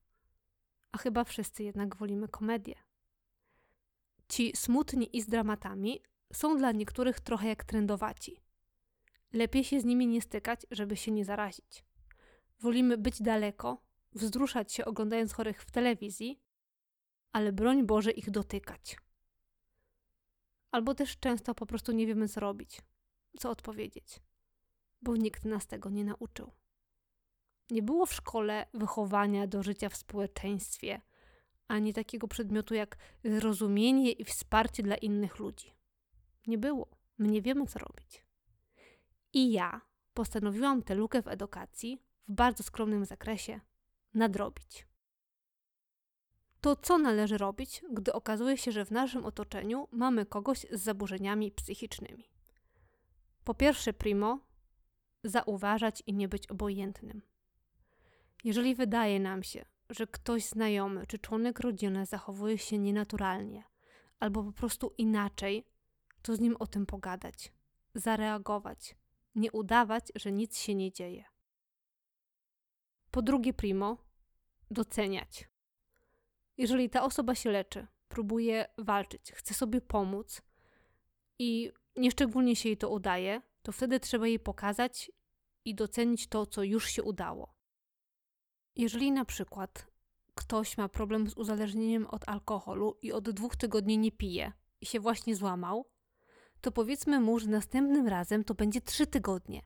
A 0.91 0.97
chyba 0.97 1.23
wszyscy 1.23 1.63
jednak 1.63 1.95
wolimy 1.95 2.27
komedię. 2.27 2.75
Ci 4.29 4.55
smutni 4.55 5.17
i 5.17 5.21
z 5.21 5.27
dramatami 5.27 6.03
są 6.33 6.57
dla 6.57 6.71
niektórych 6.71 7.19
trochę 7.19 7.47
jak 7.47 7.63
trendowaci. 7.63 8.41
Lepiej 9.33 9.63
się 9.63 9.81
z 9.81 9.85
nimi 9.85 10.07
nie 10.07 10.21
stykać, 10.21 10.65
żeby 10.71 10.97
się 10.97 11.11
nie 11.11 11.25
zarazić. 11.25 11.85
Wolimy 12.59 12.97
być 12.97 13.21
daleko, 13.21 13.81
wzruszać 14.13 14.73
się 14.73 14.85
oglądając 14.85 15.33
chorych 15.33 15.63
w 15.63 15.71
telewizji, 15.71 16.41
ale 17.31 17.51
broń 17.51 17.83
Boże 17.83 18.11
ich 18.11 18.31
dotykać. 18.31 18.97
Albo 20.71 20.95
też 20.95 21.19
często 21.19 21.55
po 21.55 21.65
prostu 21.65 21.91
nie 21.91 22.07
wiemy, 22.07 22.27
co 22.27 22.39
robić, 22.39 22.81
co 23.39 23.49
odpowiedzieć, 23.49 24.21
bo 25.01 25.15
nikt 25.15 25.45
nas 25.45 25.67
tego 25.67 25.89
nie 25.89 26.05
nauczył. 26.05 26.51
Nie 27.71 27.83
było 27.83 28.05
w 28.05 28.13
szkole 28.13 28.65
wychowania 28.73 29.47
do 29.47 29.63
życia 29.63 29.89
w 29.89 29.95
społeczeństwie, 29.95 31.01
ani 31.67 31.93
takiego 31.93 32.27
przedmiotu 32.27 32.73
jak 32.73 32.97
zrozumienie 33.23 34.11
i 34.11 34.23
wsparcie 34.23 34.83
dla 34.83 34.95
innych 34.95 35.39
ludzi. 35.39 35.73
Nie 36.47 36.57
było. 36.57 36.87
My 37.17 37.27
nie 37.27 37.41
wiemy, 37.41 37.67
co 37.67 37.79
robić. 37.79 38.25
I 39.33 39.51
ja 39.51 39.81
postanowiłam 40.13 40.83
tę 40.83 40.95
lukę 40.95 41.21
w 41.21 41.27
edukacji 41.27 42.01
w 42.27 42.31
bardzo 42.31 42.63
skromnym 42.63 43.05
zakresie 43.05 43.59
nadrobić. 44.13 44.87
To 46.61 46.75
co 46.75 46.97
należy 46.97 47.37
robić, 47.37 47.83
gdy 47.91 48.13
okazuje 48.13 48.57
się, 48.57 48.71
że 48.71 48.85
w 48.85 48.91
naszym 48.91 49.25
otoczeniu 49.25 49.87
mamy 49.91 50.25
kogoś 50.25 50.65
z 50.71 50.81
zaburzeniami 50.81 51.51
psychicznymi? 51.51 52.29
Po 53.43 53.53
pierwsze, 53.53 53.93
primo, 53.93 54.39
zauważać 55.23 56.03
i 56.07 56.13
nie 56.13 56.27
być 56.27 56.47
obojętnym. 56.47 57.21
Jeżeli 58.43 58.75
wydaje 58.75 59.19
nam 59.19 59.43
się, 59.43 59.65
że 59.89 60.07
ktoś 60.07 60.45
znajomy 60.45 61.07
czy 61.07 61.19
członek 61.19 61.59
rodziny 61.59 62.05
zachowuje 62.05 62.57
się 62.57 62.77
nienaturalnie 62.77 63.63
albo 64.19 64.43
po 64.43 64.51
prostu 64.51 64.93
inaczej, 64.97 65.65
to 66.21 66.35
z 66.35 66.39
nim 66.39 66.55
o 66.59 66.67
tym 66.67 66.85
pogadać, 66.85 67.53
zareagować, 67.95 68.95
nie 69.35 69.51
udawać, 69.51 70.11
że 70.15 70.31
nic 70.31 70.57
się 70.57 70.75
nie 70.75 70.91
dzieje. 70.91 71.25
Po 73.11 73.21
drugie, 73.21 73.53
primo, 73.53 73.97
doceniać. 74.71 75.49
Jeżeli 76.57 76.89
ta 76.89 77.03
osoba 77.03 77.35
się 77.35 77.51
leczy, 77.51 77.87
próbuje 78.07 78.65
walczyć, 78.77 79.31
chce 79.31 79.53
sobie 79.53 79.81
pomóc 79.81 80.41
i 81.39 81.71
nieszczególnie 81.95 82.55
się 82.55 82.69
jej 82.69 82.77
to 82.77 82.89
udaje, 82.89 83.41
to 83.61 83.71
wtedy 83.71 83.99
trzeba 83.99 84.27
jej 84.27 84.39
pokazać 84.39 85.11
i 85.65 85.75
docenić 85.75 86.27
to, 86.27 86.45
co 86.45 86.63
już 86.63 86.89
się 86.89 87.03
udało. 87.03 87.58
Jeżeli 88.79 89.11
na 89.11 89.25
przykład 89.25 89.87
ktoś 90.35 90.77
ma 90.77 90.89
problem 90.89 91.29
z 91.29 91.33
uzależnieniem 91.33 92.07
od 92.07 92.29
alkoholu 92.29 92.97
i 93.01 93.11
od 93.11 93.29
dwóch 93.29 93.55
tygodni 93.55 93.97
nie 93.97 94.11
pije 94.11 94.51
i 94.81 94.85
się 94.85 94.99
właśnie 94.99 95.35
złamał, 95.35 95.85
to 96.61 96.71
powiedzmy 96.71 97.19
mu, 97.19 97.39
że 97.39 97.49
następnym 97.49 98.07
razem 98.07 98.43
to 98.43 98.53
będzie 98.53 98.81
trzy 98.81 99.07
tygodnie, 99.07 99.61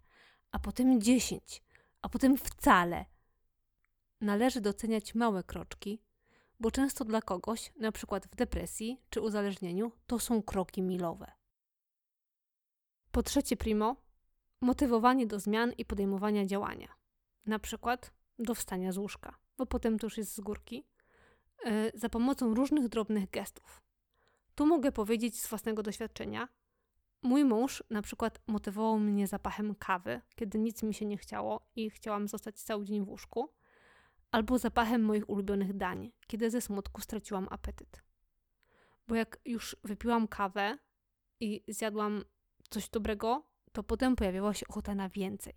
a 0.52 0.60
potem 0.60 1.02
dziesięć, 1.02 1.63
a 2.02 2.10
potem 2.10 2.38
wcale. 2.38 3.06
Należy 4.21 4.62
doceniać 4.62 5.15
małe 5.15 5.43
kroczki, 5.43 6.02
bo 6.60 6.71
często 6.71 7.06
dla 7.06 7.21
kogoś, 7.21 7.71
na 7.80 7.91
przykład 7.91 8.28
w 8.28 8.36
depresji 8.36 9.02
czy 9.10 9.21
uzależnieniu, 9.21 9.91
to 10.08 10.19
są 10.19 10.43
kroki 10.43 10.82
milowe. 10.82 11.32
Po 13.12 13.23
trzecie, 13.23 13.58
primo, 13.58 13.95
motywowanie 14.62 15.28
do 15.28 15.39
zmian 15.39 15.73
i 15.78 15.86
podejmowania 15.86 16.45
działania. 16.45 16.88
Na 17.45 17.60
przykład 17.60 18.22
do 18.43 18.56
wstania 18.56 18.91
z 18.91 18.97
łóżka, 18.97 19.36
bo 19.58 19.65
potem 19.65 19.99
to 19.99 20.06
już 20.06 20.17
jest 20.17 20.36
z 20.36 20.39
górki, 20.39 20.86
yy, 21.65 21.91
za 21.93 22.10
pomocą 22.10 22.53
różnych 22.53 22.88
drobnych 22.88 23.29
gestów. 23.29 23.82
Tu 24.56 24.65
mogę 24.65 24.91
powiedzieć 24.91 25.41
z 25.41 25.47
własnego 25.47 25.84
doświadczenia, 25.84 26.47
Mój 27.23 27.45
mąż 27.45 27.84
na 27.89 28.01
przykład 28.01 28.39
motywował 28.47 28.99
mnie 28.99 29.27
zapachem 29.27 29.75
kawy, 29.75 30.21
kiedy 30.36 30.60
nic 30.60 30.84
mi 30.84 30.93
się 30.93 31.06
nie 31.06 31.17
chciało 31.17 31.67
i 31.75 31.89
chciałam 31.89 32.27
zostać 32.27 32.62
cały 32.62 32.86
dzień 32.86 33.06
w 33.06 33.10
łóżku, 33.10 33.49
albo 34.32 34.58
zapachem 34.58 35.03
moich 35.03 35.29
ulubionych 35.29 35.77
dań, 35.77 36.12
kiedy 36.27 36.51
ze 36.51 36.62
smutku 36.62 37.01
straciłam 37.01 37.47
apetyt. 37.51 38.03
Bo 39.08 39.15
jak 39.15 39.39
już 39.45 39.75
wypiłam 39.84 40.27
kawę 40.27 40.77
i 41.39 41.63
zjadłam 41.67 42.23
coś 42.69 42.89
dobrego, 42.89 43.43
to 43.71 43.84
potem 43.84 44.15
pojawiała 44.15 44.53
się 44.53 44.67
ochota 44.67 44.95
na 44.95 45.10
więcej. 45.10 45.53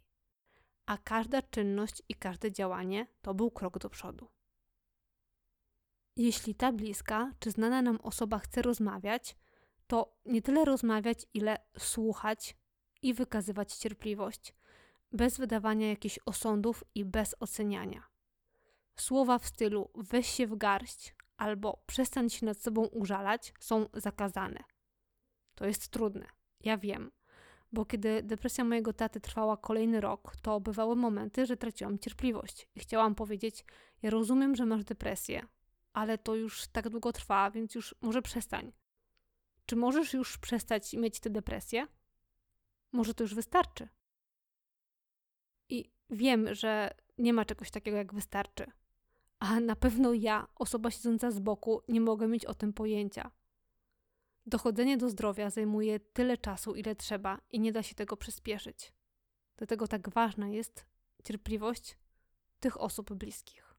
A 0.87 0.99
każda 0.99 1.43
czynność 1.43 2.03
i 2.09 2.15
każde 2.15 2.53
działanie 2.53 3.07
to 3.23 3.35
był 3.35 3.51
krok 3.51 3.79
do 3.79 3.91
przodu. 3.91 4.29
Jeśli 6.17 6.55
ta 6.55 6.73
bliska 6.73 7.33
czy 7.39 7.51
znana 7.51 7.83
nam 7.83 7.99
osoba 8.03 8.39
chce 8.39 8.63
rozmawiać, 8.63 9.37
to 9.87 10.17
nie 10.25 10.43
tyle 10.43 10.65
rozmawiać, 10.65 11.27
ile 11.35 11.59
słuchać 11.79 12.57
i 13.03 13.15
wykazywać 13.15 13.75
cierpliwość, 13.75 14.55
bez 15.13 15.39
wydawania 15.39 15.89
jakichś 15.89 16.19
osądów 16.27 16.85
i 16.95 17.05
bez 17.05 17.35
oceniania. 17.41 18.03
Słowa 18.97 19.39
w 19.39 19.47
stylu 19.47 19.91
weź 19.95 20.27
się 20.27 20.47
w 20.47 20.57
garść 20.57 21.15
albo 21.37 21.83
przestań 21.87 22.31
się 22.31 22.47
nad 22.47 22.59
sobą 22.59 22.87
użalać 22.87 23.55
są 23.61 23.87
zakazane. 23.95 24.65
To 25.55 25.67
jest 25.67 25.89
trudne, 25.89 26.27
ja 26.61 26.79
wiem, 26.79 27.11
bo 27.77 27.85
kiedy 27.85 28.23
depresja 28.23 28.65
mojego 28.65 28.93
taty 28.93 29.21
trwała 29.21 29.57
kolejny 29.57 30.01
rok, 30.01 30.37
to 30.43 30.61
bywały 30.61 30.97
momenty, 30.97 31.47
że 31.47 31.57
traciłam 31.57 31.99
cierpliwość 31.99 32.69
i 32.75 32.81
chciałam 32.81 33.15
powiedzieć: 33.15 33.65
Ja 34.03 34.11
rozumiem, 34.11 34.57
że 34.57 34.67
masz 34.67 34.85
depresję, 34.85 35.47
ale 35.93 36.19
to 36.19 36.35
już 36.35 36.67
tak 36.67 36.89
długo 36.89 37.13
trwa, 37.13 37.51
więc 37.51 37.75
już 37.75 37.95
może 38.01 38.23
przestań. 38.23 38.73
Czy 39.67 39.77
możesz 39.77 40.13
już 40.13 40.39
przestać 40.39 40.93
mieć 40.93 41.21
tę 41.21 41.31
depresję? 41.31 41.87
Może 42.93 43.15
to 43.15 43.25
już 43.25 43.35
wystarczy? 43.35 43.89
I 45.69 45.91
wiem, 46.11 46.55
że 46.55 46.91
nie 47.19 47.33
ma 47.33 47.45
czegoś 47.45 47.71
takiego 47.71 47.97
jak 47.97 48.15
wystarczy. 48.15 48.67
A 49.39 49.61
na 49.61 49.77
pewno 49.77 50.13
ja, 50.13 50.47
osoba 50.55 50.91
siedząca 50.91 51.31
z 51.31 51.39
boku, 51.39 51.83
nie 51.89 52.01
mogę 52.01 52.29
mieć 52.29 52.45
o 52.45 52.55
tym 52.55 52.73
pojęcia. 52.73 53.31
Dochodzenie 54.47 54.97
do 54.97 55.09
zdrowia 55.09 55.51
zajmuje 55.51 56.01
tyle 56.01 56.39
czasu, 56.39 56.75
ile 56.75 56.97
trzeba 56.97 57.41
i 57.51 57.61
nie 57.61 57.73
da 57.73 57.83
się 57.83 57.95
tego 57.95 58.17
przyspieszyć. 58.17 58.93
Dlatego 59.57 59.89
tak 59.89 60.09
ważna 60.09 60.49
jest 60.49 60.87
cierpliwość 61.25 61.99
tych 62.61 62.81
osób 62.81 63.15
bliskich. 63.15 63.75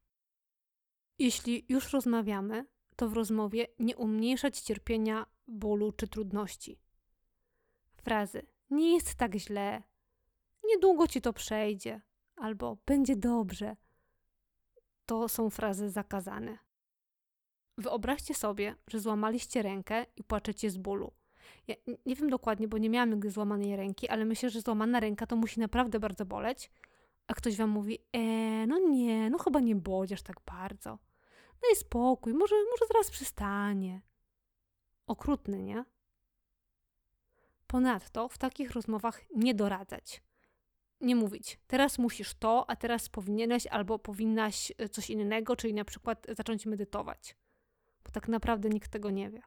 Jeśli 1.19 1.65
już 1.69 1.93
rozmawiamy, 1.93 2.65
to 2.95 3.10
w 3.10 3.13
rozmowie 3.13 3.67
nie 3.80 3.97
umniejszać 3.97 4.60
cierpienia 4.60 5.25
bólu 5.47 5.91
czy 5.91 6.08
trudności. 6.08 6.80
Frazy 7.95 8.45
nie 8.69 8.93
jest 8.93 9.15
tak 9.15 9.36
źle, 9.36 9.84
niedługo 10.63 11.08
ci 11.08 11.21
to 11.21 11.34
przejdzie, 11.34 12.01
albo 12.36 12.77
będzie 12.86 13.15
dobrze. 13.15 13.75
To 15.06 15.30
są 15.30 15.49
frazy 15.49 15.89
zakazane. 15.89 16.58
Wyobraźcie 17.78 18.34
sobie, 18.34 18.76
że 18.88 19.00
złamaliście 19.00 19.62
rękę 19.62 20.06
i 20.16 20.24
płaczecie 20.24 20.70
z 20.70 20.78
bólu. 20.78 21.12
Ja 21.68 21.76
nie 22.06 22.16
wiem 22.16 22.30
dokładnie, 22.30 22.68
bo 22.68 22.78
nie 22.78 22.90
miałam 22.90 23.10
nigdy 23.10 23.32
złamanej 23.32 23.76
ręki, 23.76 24.10
ale 24.10 24.26
myślę, 24.26 24.50
że 24.50 24.62
złamana 24.62 25.00
ręka 25.00 25.28
to 25.28 25.36
musi 25.36 25.60
naprawdę 25.60 26.00
bardzo 26.00 26.26
boleć. 26.26 26.72
A 27.28 27.34
ktoś 27.34 27.58
wam 27.58 27.70
mówi, 27.70 28.00
e, 28.13 28.20
no 28.68 28.80
nie, 28.80 29.30
no 29.30 29.38
chyba 29.38 29.60
nie 29.60 29.76
boli 29.76 30.13
aż 30.13 30.22
tak 30.22 30.38
bardzo. 30.46 31.00
Daj 31.62 31.76
spokój, 31.76 32.34
może, 32.34 32.56
może 32.56 32.86
zaraz 32.88 33.12
przestanie. 33.12 34.02
Okrutny, 35.08 35.63
nie? 35.63 35.86
Ponadto 37.68 38.30
w 38.30 38.38
takich 38.38 38.72
rozmowach 38.72 39.22
nie 39.36 39.54
doradzać. 39.54 40.24
nie 41.02 41.16
mówić, 41.16 41.60
teraz 41.68 41.98
musisz 41.98 42.34
to, 42.34 42.70
a 42.70 42.76
teraz 42.76 43.10
powinieneś 43.10 43.68
albo 43.68 44.00
powinnaś 44.00 44.72
e, 44.78 44.90
coś 44.90 45.10
innego, 45.10 45.56
czyli 45.56 45.74
na 45.74 45.86
przykład 45.86 46.28
zacząć 46.38 46.66
medytować, 46.66 47.36
bo 48.08 48.12
tak 48.12 48.28
naprawdę 48.28 48.70
nikt 48.70 48.91
tego 48.91 49.10
nie 49.10 49.30
wie. 49.30 49.41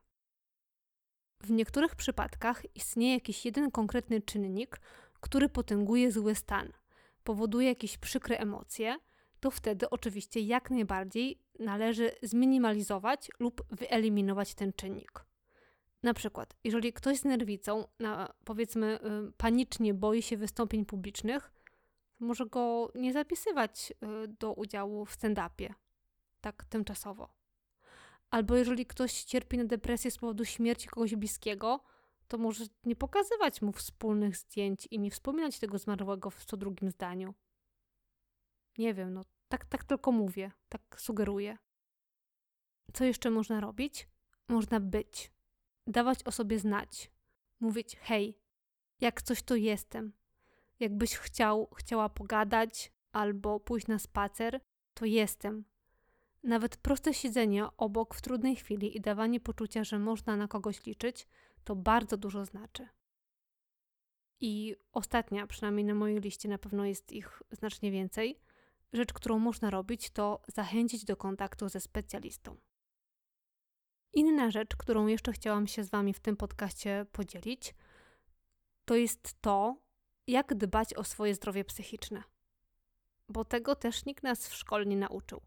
W 1.41 1.51
niektórych 1.51 1.95
przypadkach 1.95 2.77
istnieje 2.77 3.15
jakiś 3.15 3.45
jeden 3.45 3.71
konkretny 3.71 4.21
czynnik, 4.21 4.81
który 5.21 5.49
potęguje 5.49 6.13
zły 6.13 6.35
stan, 6.35 6.73
powoduje 7.25 7.69
jakieś 7.69 7.99
przykre 7.99 8.39
emocje, 8.39 8.99
to 9.41 9.51
wtedy 9.51 9.91
oczywiście 9.91 10.41
jak 10.41 10.71
najbardziej 10.71 11.39
należy 11.59 12.11
zminimalizować 12.23 13.31
lub 13.39 13.63
wyeliminować 13.71 14.55
ten 14.55 14.73
czynnik. 14.73 15.25
Na 16.03 16.15
przykład, 16.15 16.57
jeżeli 16.65 16.93
ktoś 16.93 17.19
z 17.19 17.25
nerwicą, 17.25 17.85
na, 17.99 18.35
powiedzmy, 18.45 18.99
y, 19.29 19.33
panicznie 19.37 19.95
boi 19.95 20.23
się 20.23 20.37
wystąpień 20.37 20.85
publicznych, 20.85 21.53
może 22.19 22.47
go 22.47 22.93
nie 22.95 23.13
zapisywać 23.13 23.93
y, 24.25 24.29
do 24.29 24.53
udziału 24.53 25.05
w 25.05 25.13
stand-upie, 25.13 25.75
tak 26.41 26.65
tymczasowo. 26.65 27.40
Albo 28.31 28.57
jeżeli 28.57 28.87
ktoś 28.87 29.25
cierpi 29.25 29.59
na 29.59 29.65
depresję 29.65 30.11
z 30.11 30.19
powodu 30.19 30.45
śmierci 30.45 30.89
kogoś 30.89 31.15
bliskiego, 31.15 31.81
to 32.29 32.39
może 32.39 32.65
nie 32.85 32.97
pokazywać 32.97 33.63
mu 33.63 33.73
wspólnych 33.73 34.37
zdjęć 34.37 34.89
i 34.91 34.99
nie 34.99 35.11
wspominać 35.11 35.59
tego 35.59 35.79
zmarłego 35.79 36.31
w 36.31 36.45
co 36.45 36.57
drugim 36.57 36.91
zdaniu. 36.91 37.35
Nie 38.79 38.95
wiem, 38.95 39.15
no 39.15 39.25
tak, 39.49 39.65
tak 39.65 39.85
tylko 39.85 40.13
mówię, 40.13 40.53
tak 40.69 40.83
sugeruję. 40.97 41.59
Co 42.93 43.05
jeszcze 43.05 43.31
można 43.31 43.61
robić? 43.61 44.09
Można 44.49 44.81
być, 44.81 45.33
dawać 45.87 46.23
o 46.25 46.33
sobie 46.33 46.59
znać, 46.59 47.11
mówić: 47.61 47.97
hej, 47.97 48.39
jak 49.01 49.23
coś 49.23 49.43
to 49.43 49.57
jestem. 49.57 50.13
Jakbyś 50.81 51.17
chciał, 51.17 51.69
chciała 51.77 52.09
pogadać 52.09 52.93
albo 53.13 53.61
pójść 53.61 53.87
na 53.87 53.99
spacer, 53.99 54.61
to 54.95 55.05
jestem. 55.05 55.65
Nawet 56.43 56.77
proste 56.77 57.15
siedzenie 57.15 57.67
obok 57.77 58.15
w 58.15 58.23
trudnej 58.23 58.57
chwili 58.57 58.97
i 58.97 59.01
dawanie 59.01 59.41
poczucia, 59.41 59.85
że 59.85 59.99
można 59.99 60.37
na 60.37 60.49
kogoś 60.49 60.87
liczyć, 60.87 61.29
to 61.65 61.77
bardzo 61.77 62.17
dużo 62.17 62.45
znaczy. 62.45 62.89
I 64.41 64.77
ostatnia, 64.93 65.47
przynajmniej 65.47 65.85
na 65.85 65.95
mojej 65.95 66.21
liście, 66.21 66.49
na 66.49 66.59
pewno 66.59 66.85
jest 66.85 67.13
ich 67.13 67.43
znacznie 67.51 67.91
więcej. 67.91 68.41
Rzecz, 68.93 69.13
którą 69.13 69.39
można 69.39 69.71
robić, 69.71 70.11
to 70.11 70.43
zachęcić 70.49 71.05
do 71.05 71.17
kontaktu 71.17 71.69
ze 71.69 71.81
specjalistą. 71.81 72.57
Inna 74.13 74.51
rzecz, 74.51 74.77
którą 74.77 75.07
jeszcze 75.07 75.33
chciałam 75.33 75.67
się 75.67 75.85
z 75.85 75.91
Wami 75.91 76.15
w 76.15 76.21
tym 76.21 76.37
podcaście 76.37 77.07
podzielić, 77.13 77.75
to 78.85 78.95
jest 78.95 79.41
to, 79.41 79.77
jak 80.27 80.55
dbać 80.55 80.95
o 80.95 81.05
swoje 81.05 81.35
zdrowie 81.35 81.65
psychiczne. 81.65 82.23
Bo 83.29 83.45
tego 83.45 83.77
też 83.77 84.05
nikt 84.05 84.23
nas 84.23 84.49
w 84.49 84.55
szkole 84.55 84.87
nie 84.87 84.97
nauczył. 84.97 85.41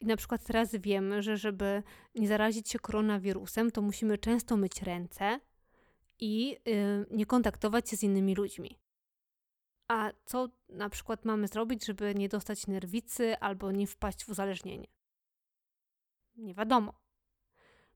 I 0.00 0.06
na 0.06 0.16
przykład 0.16 0.44
teraz 0.44 0.76
wiemy, 0.76 1.22
że 1.22 1.36
żeby 1.36 1.82
nie 2.14 2.28
zarazić 2.28 2.70
się 2.70 2.78
koronawirusem, 2.78 3.70
to 3.70 3.82
musimy 3.82 4.18
często 4.18 4.56
myć 4.56 4.82
ręce 4.82 5.40
i 6.18 6.48
yy, 6.48 7.06
nie 7.10 7.26
kontaktować 7.26 7.90
się 7.90 7.96
z 7.96 8.02
innymi 8.02 8.34
ludźmi. 8.34 8.78
A 9.88 10.12
co 10.24 10.48
na 10.68 10.88
przykład 10.88 11.24
mamy 11.24 11.48
zrobić, 11.48 11.86
żeby 11.86 12.14
nie 12.14 12.28
dostać 12.28 12.66
nerwicy 12.66 13.38
albo 13.38 13.72
nie 13.72 13.86
wpaść 13.86 14.24
w 14.24 14.28
uzależnienie? 14.28 14.88
Nie 16.36 16.54
wiadomo. 16.54 16.94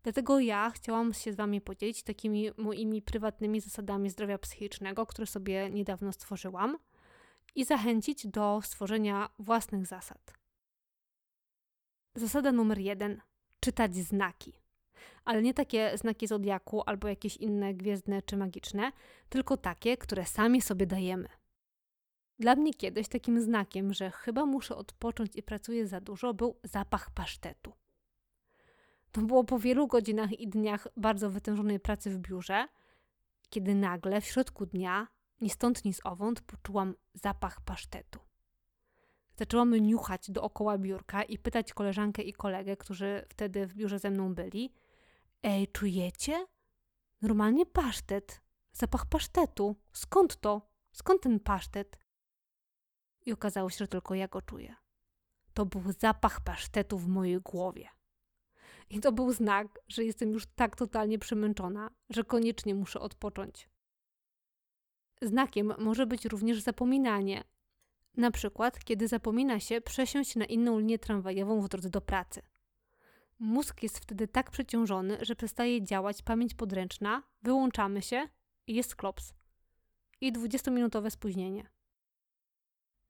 Dlatego 0.02 0.40
ja 0.40 0.70
chciałam 0.70 1.14
się 1.14 1.32
z 1.32 1.36
Wami 1.36 1.60
podzielić 1.60 2.02
takimi 2.02 2.50
moimi 2.56 3.02
prywatnymi 3.02 3.60
zasadami 3.60 4.10
zdrowia 4.10 4.38
psychicznego, 4.38 5.06
które 5.06 5.26
sobie 5.26 5.70
niedawno 5.70 6.12
stworzyłam 6.12 6.78
i 7.54 7.64
zachęcić 7.64 8.26
do 8.26 8.60
stworzenia 8.62 9.28
własnych 9.38 9.86
zasad. 9.86 10.41
Zasada 12.14 12.53
numer 12.53 12.79
jeden: 12.79 13.20
czytać 13.61 13.94
znaki. 13.94 14.53
Ale 15.25 15.42
nie 15.42 15.55
takie 15.55 15.98
znaki 15.98 16.27
zodiaku 16.27 16.83
albo 16.87 17.09
jakieś 17.09 17.37
inne 17.37 17.75
gwiezdne 17.75 18.22
czy 18.22 18.37
magiczne, 18.37 18.92
tylko 19.29 19.57
takie, 19.57 19.96
które 19.96 20.27
sami 20.27 20.62
sobie 20.62 20.87
dajemy. 20.87 21.29
Dla 22.38 22.57
mnie 22.57 22.75
kiedyś 22.75 23.09
takim 23.09 23.40
znakiem, 23.40 23.94
że 23.94 24.11
chyba 24.11 24.46
muszę 24.46 24.77
odpocząć 24.77 25.37
i 25.37 25.42
pracuję 25.42 25.87
za 25.87 26.01
dużo, 26.01 26.35
był 26.35 26.57
zapach 26.64 27.11
pasztetu. 27.11 27.72
To 29.12 29.20
było 29.20 29.44
po 29.44 29.59
wielu 29.59 29.87
godzinach 29.87 30.33
i 30.33 30.48
dniach 30.48 30.88
bardzo 30.96 31.31
wytężonej 31.31 31.81
pracy 31.81 32.11
w 32.11 32.18
biurze, 32.18 32.68
kiedy 33.51 33.75
nagle 33.75 34.20
w 34.20 34.25
środku 34.25 34.66
dnia, 34.66 35.09
ni 35.40 35.51
stąd, 35.51 35.85
ni 35.85 35.94
z 35.94 36.01
owąd, 36.05 36.40
poczułam 36.40 36.94
zapach 37.14 37.61
pasztetu. 37.61 38.20
Zaczęłam 39.36 39.74
niuchać 39.74 40.30
dookoła 40.30 40.78
biurka 40.78 41.22
i 41.22 41.38
pytać 41.38 41.72
koleżankę 41.72 42.22
i 42.22 42.32
kolegę, 42.32 42.76
którzy 42.76 43.24
wtedy 43.28 43.66
w 43.66 43.74
biurze 43.74 43.98
ze 43.98 44.10
mną 44.10 44.34
byli: 44.34 44.72
Ej, 45.42 45.68
czujecie? 45.68 46.46
Normalnie 47.22 47.66
pasztet. 47.66 48.40
Zapach 48.72 49.06
pasztetu. 49.06 49.76
Skąd 49.92 50.40
to? 50.40 50.68
Skąd 50.92 51.22
ten 51.22 51.40
pasztet? 51.40 51.98
I 53.26 53.32
okazało 53.32 53.70
się, 53.70 53.78
że 53.78 53.88
tylko 53.88 54.14
ja 54.14 54.28
go 54.28 54.42
czuję. 54.42 54.74
To 55.54 55.66
był 55.66 55.82
zapach 55.98 56.40
pasztetu 56.40 56.98
w 56.98 57.08
mojej 57.08 57.40
głowie. 57.40 57.88
I 58.90 59.00
to 59.00 59.12
był 59.12 59.32
znak, 59.32 59.78
że 59.88 60.04
jestem 60.04 60.32
już 60.32 60.46
tak 60.46 60.76
totalnie 60.76 61.18
przemęczona, 61.18 61.90
że 62.10 62.24
koniecznie 62.24 62.74
muszę 62.74 63.00
odpocząć. 63.00 63.68
Znakiem 65.22 65.72
może 65.78 66.06
być 66.06 66.24
również 66.24 66.60
zapominanie. 66.60 67.44
Na 68.16 68.31
przykład, 68.31 68.85
kiedy 68.85 69.09
zapomina 69.09 69.61
się 69.61 69.81
przesiąść 69.81 70.37
na 70.37 70.44
inną 70.44 70.79
linię 70.79 70.98
tramwajową 70.98 71.61
w 71.61 71.68
drodze 71.68 71.90
do 71.90 72.01
pracy. 72.01 72.42
Mózg 73.38 73.83
jest 73.83 73.98
wtedy 73.98 74.29
tak 74.29 74.51
przeciążony, 74.51 75.18
że 75.20 75.37
przestaje 75.37 75.85
działać 75.85 76.22
pamięć 76.22 76.55
podręczna, 76.55 77.22
wyłączamy 77.42 78.03
się 78.03 78.29
i 78.66 78.75
jest 78.75 78.96
klops. 78.96 79.35
I 80.20 80.33
20-minutowe 80.33 81.11
spóźnienie. 81.11 81.70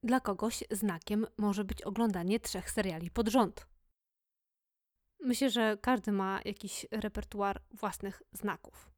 Dla 0.03 0.19
kogoś 0.19 0.63
znakiem 0.71 1.27
może 1.37 1.63
być 1.63 1.81
oglądanie 1.81 2.39
trzech 2.39 2.71
seriali 2.71 3.11
pod 3.11 3.27
rząd. 3.27 3.67
Myślę, 5.19 5.49
że 5.49 5.77
każdy 5.81 6.11
ma 6.11 6.39
jakiś 6.45 6.85
repertuar 6.91 7.61
własnych 7.71 8.21
znaków. 8.31 8.91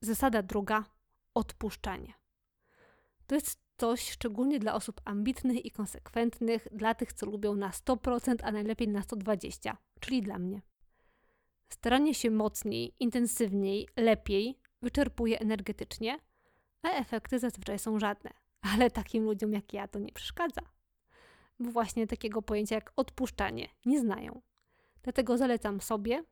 Zasada 0.00 0.42
druga 0.42 0.84
odpuszczanie. 1.34 2.14
To 3.26 3.34
jest 3.34 3.67
coś 3.78 4.10
szczególnie 4.10 4.58
dla 4.58 4.74
osób 4.74 5.00
ambitnych 5.04 5.64
i 5.64 5.70
konsekwentnych, 5.70 6.68
dla 6.72 6.94
tych, 6.94 7.12
co 7.12 7.26
lubią 7.26 7.54
na 7.54 7.70
100%, 7.70 8.34
a 8.42 8.52
najlepiej 8.52 8.88
na 8.88 9.00
120%, 9.00 9.76
czyli 10.00 10.22
dla 10.22 10.38
mnie. 10.38 10.62
Staranie 11.68 12.14
się 12.14 12.30
mocniej, 12.30 12.94
intensywniej, 13.00 13.88
lepiej 13.96 14.58
wyczerpuje 14.82 15.40
energetycznie, 15.40 16.18
a 16.82 16.90
efekty 16.90 17.38
zazwyczaj 17.38 17.78
są 17.78 17.98
żadne. 17.98 18.30
Ale 18.60 18.90
takim 18.90 19.24
ludziom 19.24 19.52
jak 19.52 19.72
ja 19.72 19.88
to 19.88 19.98
nie 19.98 20.12
przeszkadza. 20.12 20.60
Bo 21.58 21.70
właśnie 21.70 22.06
takiego 22.06 22.42
pojęcia 22.42 22.74
jak 22.74 22.92
odpuszczanie 22.96 23.68
nie 23.86 24.00
znają. 24.00 24.42
Dlatego 25.02 25.38
zalecam 25.38 25.80
sobie 25.80 26.24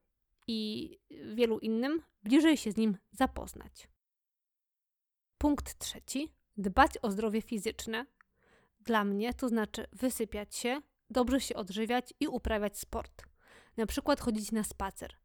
i 0.47 0.91
wielu 1.35 1.59
innym 1.59 2.03
bliżej 2.23 2.57
się 2.57 2.73
z 2.73 2.77
nim 2.77 2.99
zapoznać. 3.13 3.89
Punkt 5.39 5.79
trzeci. 5.79 6.33
Dbać 6.57 6.99
o 7.03 7.11
zdrowie 7.11 7.43
fizyczne. 7.43 8.07
Dla 8.81 9.05
mnie 9.05 9.35
to 9.35 9.49
znaczy 9.49 9.87
wysypiać 9.93 10.57
się, 10.57 10.83
dobrze 11.11 11.41
się 11.41 11.55
odżywiać 11.55 12.15
i 12.21 12.29
uprawiać 12.29 12.79
sport. 12.79 13.23
Na 13.77 13.87
przykład 13.87 14.21
chodzić 14.21 14.53
na 14.53 14.65
spacer, 14.65 15.17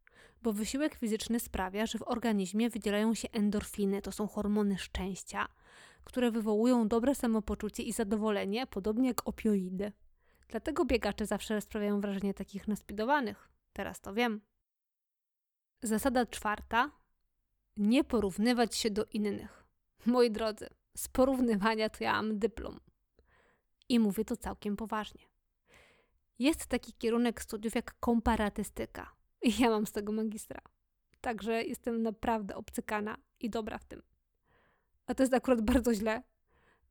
bo 0.41 0.53
wysiłek 0.53 0.95
fizyczny 0.95 1.39
sprawia, 1.39 1.85
że 1.85 1.99
w 1.99 2.07
organizmie 2.07 2.69
wydzielają 2.69 3.13
się 3.13 3.27
endorfiny, 3.31 4.01
to 4.01 4.11
są 4.11 4.27
hormony 4.27 4.77
szczęścia, 4.77 5.47
które 6.03 6.31
wywołują 6.31 6.87
dobre 6.87 7.15
samopoczucie 7.15 7.83
i 7.83 7.93
zadowolenie, 7.93 8.67
podobnie 8.67 9.07
jak 9.07 9.27
opioidy. 9.27 9.91
Dlatego 10.47 10.85
biegacze 10.85 11.25
zawsze 11.25 11.61
sprawiają 11.61 12.01
wrażenie 12.01 12.33
takich 12.33 12.67
naspidowanych. 12.67 13.49
Teraz 13.73 14.01
to 14.01 14.13
wiem. 14.13 14.41
Zasada 15.81 16.25
czwarta. 16.25 16.91
Nie 17.77 18.03
porównywać 18.03 18.75
się 18.75 18.89
do 18.89 19.05
innych. 19.05 19.63
Moi 20.05 20.31
drodzy, 20.31 20.69
z 21.01 21.07
porównywania 21.07 21.89
to 21.89 22.03
ja 22.03 22.13
mam 22.13 22.39
dyplom. 22.39 22.79
I 23.89 23.99
mówię 23.99 24.25
to 24.25 24.37
całkiem 24.37 24.77
poważnie. 24.77 25.21
Jest 26.39 26.65
taki 26.65 26.93
kierunek 26.93 27.41
studiów 27.41 27.75
jak 27.75 27.99
komparatystyka. 27.99 29.11
I 29.41 29.61
ja 29.61 29.69
mam 29.69 29.85
z 29.85 29.91
tego 29.91 30.11
magistra. 30.11 30.61
Także 31.21 31.63
jestem 31.63 32.01
naprawdę 32.01 32.55
obcykana 32.55 33.17
i 33.39 33.49
dobra 33.49 33.77
w 33.77 33.85
tym. 33.85 34.01
A 35.05 35.13
to 35.13 35.23
jest 35.23 35.33
akurat 35.33 35.61
bardzo 35.61 35.93
źle, 35.93 36.23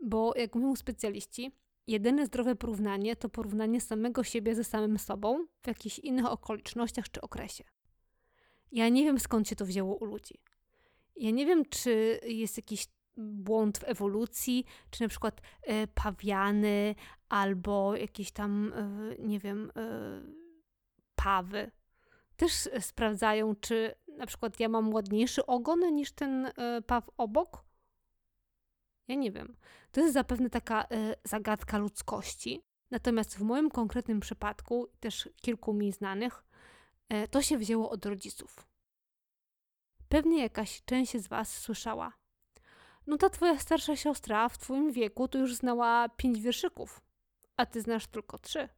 bo 0.01 0.33
jak 0.37 0.55
mówią 0.55 0.77
specjaliści, 0.77 1.53
jedyne 1.87 2.27
zdrowe 2.27 2.57
porównanie 2.57 3.16
to 3.16 3.29
porównanie 3.29 3.81
samego 3.81 4.25
siebie 4.25 4.55
ze 4.55 4.64
samym 4.64 4.99
sobą 4.99 5.46
w 5.62 5.66
jakichś 5.66 5.99
innych 5.99 6.27
okolicznościach 6.27 7.11
czy 7.11 7.20
okresie. 7.20 7.64
Ja 8.73 8.88
nie 8.88 9.05
wiem 9.05 9.18
skąd 9.18 9.49
się 9.49 9.57
to 9.57 9.66
wzięło 9.66 9.96
u 9.96 10.05
ludzi. 10.05 10.40
Ja 11.16 11.31
nie 11.31 11.46
wiem, 11.46 11.64
czy 11.64 12.20
jest 12.27 12.57
jakiś 12.57 12.87
błąd 13.16 13.79
w 13.79 13.85
ewolucji, 13.85 14.64
czy 14.90 15.03
na 15.03 15.09
przykład 15.09 15.40
y, 15.40 15.87
pawiany, 15.94 16.94
albo 17.29 17.96
jakieś 17.96 18.33
tam, 18.33 18.73
y, 18.73 19.16
nie 19.18 19.38
wiem, 19.38 19.73
pawy. 21.14 21.70
Też 22.37 22.68
sprawdzają, 22.81 23.57
czy 23.57 23.94
na 24.16 24.27
przykład 24.27 24.61
ja 24.61 24.68
mam 24.68 24.94
ładniejszy 24.94 25.46
ogon 25.46 25.94
niż 25.94 26.12
ten 26.12 26.53
paw 26.87 27.11
obok. 27.16 27.64
Ja 29.09 29.14
nie 29.14 29.33
wiem. 29.33 29.57
To 29.92 30.01
jest 30.01 30.14
zapewne 30.14 30.51
taka 30.51 30.87
zagadka 31.25 31.79
ludzkości. 31.79 32.62
Natomiast 32.90 33.38
w 33.38 33.42
moim 33.42 33.70
konkretnym 33.70 34.20
przypadku, 34.20 34.88
też 35.01 35.29
kilku 35.42 35.73
mi 35.73 35.92
znanych, 35.92 36.44
to 37.31 37.42
się 37.42 37.59
wzięło 37.59 37.90
od 37.90 38.07
rodziców. 38.07 38.66
Pewnie 40.09 40.42
jakaś 40.42 40.83
część 40.85 41.16
z 41.16 41.29
Was 41.29 41.59
słyszała. 41.59 42.19
No 43.11 43.18
ta 43.18 43.31
twoja 43.31 43.59
starsza 43.59 43.96
siostra 43.96 44.49
w 44.49 44.59
twoim 44.59 44.92
wieku 44.92 45.29
to 45.29 45.38
już 45.38 45.55
znała 45.55 46.09
pięć 46.09 46.40
wierszyków, 46.40 47.01
a 47.57 47.66
ty 47.66 47.81
znasz 47.81 48.07
tylko 48.07 48.38
trzy. 48.38 48.68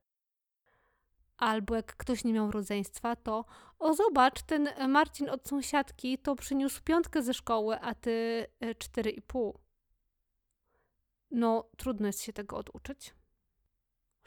Albo 1.36 1.74
jak 1.74 1.96
ktoś 1.96 2.24
nie 2.24 2.32
miał 2.32 2.50
rodzeństwa, 2.50 3.16
to 3.16 3.44
o 3.78 3.94
zobacz, 3.94 4.42
ten 4.42 4.68
Marcin 4.88 5.30
od 5.30 5.48
sąsiadki 5.48 6.18
to 6.18 6.36
przyniósł 6.36 6.82
piątkę 6.82 7.22
ze 7.22 7.34
szkoły, 7.34 7.80
a 7.80 7.94
ty 7.94 8.46
e, 8.60 8.74
cztery 8.74 9.10
i 9.10 9.22
pół. 9.22 9.60
No, 11.30 11.70
trudno 11.76 12.06
jest 12.06 12.22
się 12.22 12.32
tego 12.32 12.56
oduczyć. 12.56 13.14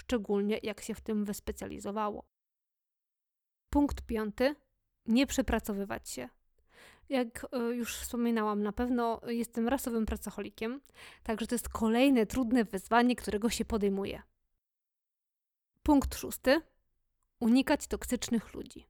Szczególnie 0.02 0.60
jak 0.64 0.82
się 0.82 0.96
w 0.96 1.02
tym 1.02 1.26
wyspecjalizowało. 1.26 2.26
Punkt 3.70 4.02
piąty. 4.02 4.56
Nie 5.06 5.28
przepracowywać 5.28 6.10
się. 6.10 6.30
Jak 7.10 7.48
e, 7.52 7.58
już 7.58 7.96
wspominałam, 7.96 8.64
na 8.64 8.72
pewno 8.72 9.22
jestem 9.28 9.68
rasowym 9.68 10.06
pracocholikiem, 10.06 10.82
także 11.24 11.48
to 11.48 11.56
jest 11.56 11.70
kolejne 11.70 12.26
trudne 12.26 12.66
wyzwanie, 12.66 13.16
którego 13.16 13.50
się 13.50 13.66
podejmuję. 13.66 14.22
Punkt 15.84 16.16
szósty. 16.16 16.62
Unikać 17.40 17.88
toksycznych 17.88 18.54
ludzi. 18.54 18.88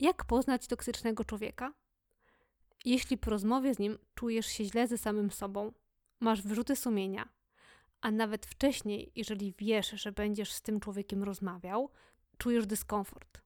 Jak 0.00 0.24
poznać 0.24 0.66
toksycznego 0.66 1.24
człowieka? 1.24 1.72
Jeśli 2.84 3.18
po 3.18 3.30
rozmowie 3.30 3.74
z 3.74 3.78
nim 3.78 3.98
czujesz 4.14 4.46
się 4.46 4.64
źle 4.64 4.88
ze 4.88 4.98
samym 4.98 5.30
sobą, 5.30 5.72
masz 6.20 6.42
wyrzuty 6.42 6.76
sumienia, 6.76 7.28
a 8.00 8.10
nawet 8.10 8.46
wcześniej, 8.46 9.12
jeżeli 9.14 9.54
wiesz, 9.58 9.90
że 9.90 10.12
będziesz 10.12 10.52
z 10.52 10.62
tym 10.62 10.80
człowiekiem 10.80 11.22
rozmawiał, 11.22 11.90
czujesz 12.38 12.66
dyskomfort. 12.66 13.40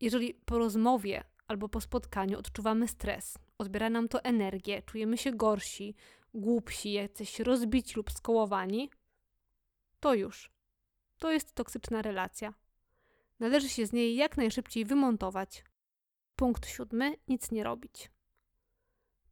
Jeżeli 0.00 0.34
po 0.34 0.58
rozmowie 0.58 1.24
albo 1.46 1.68
po 1.68 1.80
spotkaniu 1.80 2.38
odczuwamy 2.38 2.88
stres, 2.88 3.38
odbiera 3.58 3.90
nam 3.90 4.08
to 4.08 4.24
energię, 4.24 4.82
czujemy 4.82 5.18
się 5.18 5.32
gorsi, 5.32 5.94
głupsi, 6.34 6.92
jacyś 6.92 7.40
rozbici 7.40 7.94
lub 7.96 8.10
skołowani, 8.12 8.90
to 10.00 10.14
już. 10.14 10.50
To 11.18 11.32
jest 11.32 11.54
toksyczna 11.54 12.02
relacja. 12.02 12.54
Należy 13.40 13.68
się 13.68 13.86
z 13.86 13.92
niej 13.92 14.16
jak 14.16 14.36
najszybciej 14.36 14.84
wymontować. 14.84 15.64
Punkt 16.36 16.66
siódmy: 16.66 17.16
nic 17.28 17.50
nie 17.50 17.64
robić. 17.64 18.10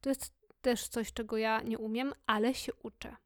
To 0.00 0.09
jest 0.09 0.35
też 0.61 0.88
coś, 0.88 1.12
czego 1.12 1.37
ja 1.37 1.62
nie 1.62 1.79
umiem, 1.79 2.12
ale 2.27 2.55
się 2.55 2.74
uczę. 2.74 3.16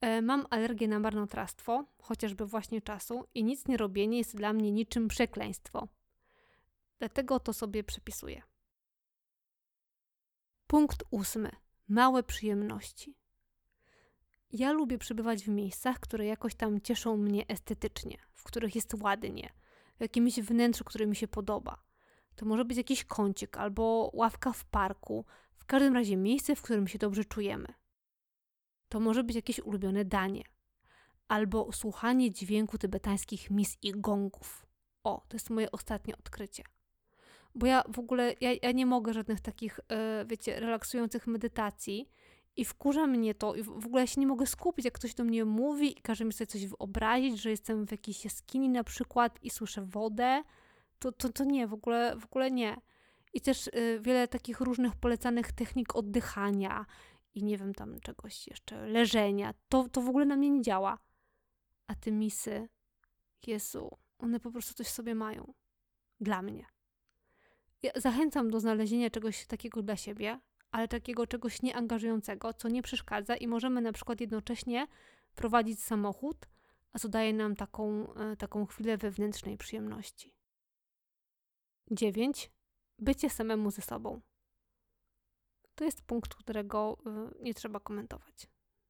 E, 0.00 0.22
mam 0.22 0.46
alergię 0.50 0.88
na 0.88 0.98
marnotrawstwo, 0.98 1.84
chociażby 2.02 2.46
właśnie 2.46 2.82
czasu, 2.82 3.24
i 3.34 3.44
nic 3.44 3.68
nie 3.68 3.76
robienie 3.76 4.18
jest 4.18 4.36
dla 4.36 4.52
mnie 4.52 4.72
niczym 4.72 5.08
przekleństwo. 5.08 5.88
Dlatego 7.00 7.40
to 7.40 7.52
sobie 7.52 7.84
przepisuję. 7.84 8.42
Punkt 10.66 11.04
ósmy. 11.10 11.50
Małe 11.88 12.22
przyjemności. 12.22 13.16
Ja 14.52 14.72
lubię 14.72 14.98
przebywać 14.98 15.44
w 15.44 15.48
miejscach, 15.48 16.00
które 16.00 16.26
jakoś 16.26 16.54
tam 16.54 16.80
cieszą 16.80 17.16
mnie 17.16 17.46
estetycznie, 17.48 18.18
w 18.32 18.44
których 18.44 18.74
jest 18.74 18.94
ładnie, 18.94 19.52
w 19.98 20.00
jakimś 20.00 20.40
wnętrzu, 20.40 20.84
które 20.84 21.06
mi 21.06 21.16
się 21.16 21.28
podoba. 21.28 21.82
To 22.36 22.46
może 22.46 22.64
być 22.64 22.76
jakiś 22.76 23.04
kącik 23.04 23.56
albo 23.56 24.10
ławka 24.12 24.52
w 24.52 24.64
parku, 24.64 25.24
w 25.54 25.64
każdym 25.64 25.94
razie 25.94 26.16
miejsce, 26.16 26.56
w 26.56 26.62
którym 26.62 26.88
się 26.88 26.98
dobrze 26.98 27.24
czujemy. 27.24 27.74
To 28.88 29.00
może 29.00 29.24
być 29.24 29.36
jakieś 29.36 29.60
ulubione 29.60 30.04
danie, 30.04 30.42
albo 31.28 31.72
słuchanie 31.72 32.30
dźwięku 32.30 32.78
tybetańskich 32.78 33.50
mis 33.50 33.78
i 33.82 33.92
gongów. 33.92 34.66
O, 35.04 35.24
to 35.28 35.36
jest 35.36 35.50
moje 35.50 35.70
ostatnie 35.70 36.16
odkrycie. 36.16 36.62
Bo 37.60 37.66
ja 37.66 37.82
w 37.88 37.98
ogóle, 37.98 38.34
ja, 38.40 38.50
ja 38.62 38.72
nie 38.72 38.86
mogę 38.86 39.12
żadnych 39.12 39.40
takich, 39.40 39.80
yy, 39.90 40.26
wiecie, 40.26 40.60
relaksujących 40.60 41.26
medytacji 41.26 42.08
i 42.56 42.64
wkurza 42.64 43.06
mnie 43.06 43.34
to 43.34 43.54
i 43.54 43.62
w, 43.62 43.66
w 43.66 43.86
ogóle 43.86 44.02
ja 44.02 44.06
się 44.06 44.20
nie 44.20 44.26
mogę 44.26 44.46
skupić, 44.46 44.84
jak 44.84 44.94
ktoś 44.94 45.14
do 45.14 45.24
mnie 45.24 45.44
mówi 45.44 45.98
i 45.98 46.02
każe 46.02 46.24
mi 46.24 46.32
sobie 46.32 46.46
coś 46.46 46.66
wyobrazić, 46.66 47.42
że 47.42 47.50
jestem 47.50 47.86
w 47.86 47.90
jakiejś 47.90 48.24
jaskini 48.24 48.68
na 48.68 48.84
przykład 48.84 49.38
i 49.42 49.50
słyszę 49.50 49.82
wodę, 49.82 50.42
to, 50.98 51.12
to, 51.12 51.28
to 51.28 51.44
nie, 51.44 51.66
w 51.66 51.74
ogóle, 51.74 52.16
w 52.16 52.24
ogóle 52.24 52.50
nie. 52.50 52.76
I 53.34 53.40
też 53.40 53.66
y, 53.66 54.00
wiele 54.02 54.28
takich 54.28 54.60
różnych 54.60 54.96
polecanych 54.96 55.52
technik 55.52 55.96
oddychania 55.96 56.86
i 57.34 57.44
nie 57.44 57.58
wiem 57.58 57.74
tam 57.74 58.00
czegoś 58.00 58.46
jeszcze, 58.46 58.86
leżenia, 58.86 59.54
to, 59.68 59.88
to 59.88 60.00
w 60.00 60.08
ogóle 60.08 60.24
na 60.24 60.36
mnie 60.36 60.50
nie 60.50 60.62
działa. 60.62 60.98
A 61.86 61.94
te 61.94 62.12
misy, 62.12 62.68
Jezu, 63.46 63.90
one 64.18 64.40
po 64.40 64.50
prostu 64.50 64.74
coś 64.74 64.86
sobie 64.86 65.14
mają. 65.14 65.54
Dla 66.20 66.42
mnie. 66.42 66.79
Ja 67.82 67.90
zachęcam 67.96 68.50
do 68.50 68.60
znalezienia 68.60 69.10
czegoś 69.10 69.46
takiego 69.46 69.82
dla 69.82 69.96
siebie, 69.96 70.40
ale 70.70 70.88
takiego 70.88 71.26
czegoś 71.26 71.62
nieangażującego, 71.62 72.52
co 72.52 72.68
nie 72.68 72.82
przeszkadza 72.82 73.36
i 73.36 73.46
możemy 73.46 73.80
na 73.80 73.92
przykład 73.92 74.20
jednocześnie 74.20 74.86
prowadzić 75.34 75.82
samochód, 75.82 76.46
a 76.92 76.98
co 76.98 77.08
daje 77.08 77.32
nam 77.32 77.56
taką, 77.56 78.14
e, 78.14 78.36
taką 78.36 78.66
chwilę 78.66 78.96
wewnętrznej 78.96 79.56
przyjemności. 79.56 80.34
9. 81.90 82.50
Bycie 82.98 83.30
samemu 83.30 83.70
ze 83.70 83.82
sobą. 83.82 84.20
To 85.74 85.84
jest 85.84 86.02
punkt, 86.02 86.34
którego 86.34 86.98
y, 87.38 87.42
nie 87.42 87.54
trzeba 87.54 87.80
komentować. 87.80 88.46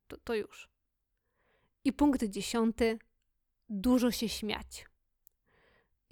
To, 0.09 0.17
to 0.25 0.35
już. 0.35 0.69
I 1.85 1.93
punkt 1.93 2.25
dziesiąty. 2.25 2.99
Dużo 3.69 4.11
się 4.11 4.29
śmiać. 4.29 4.90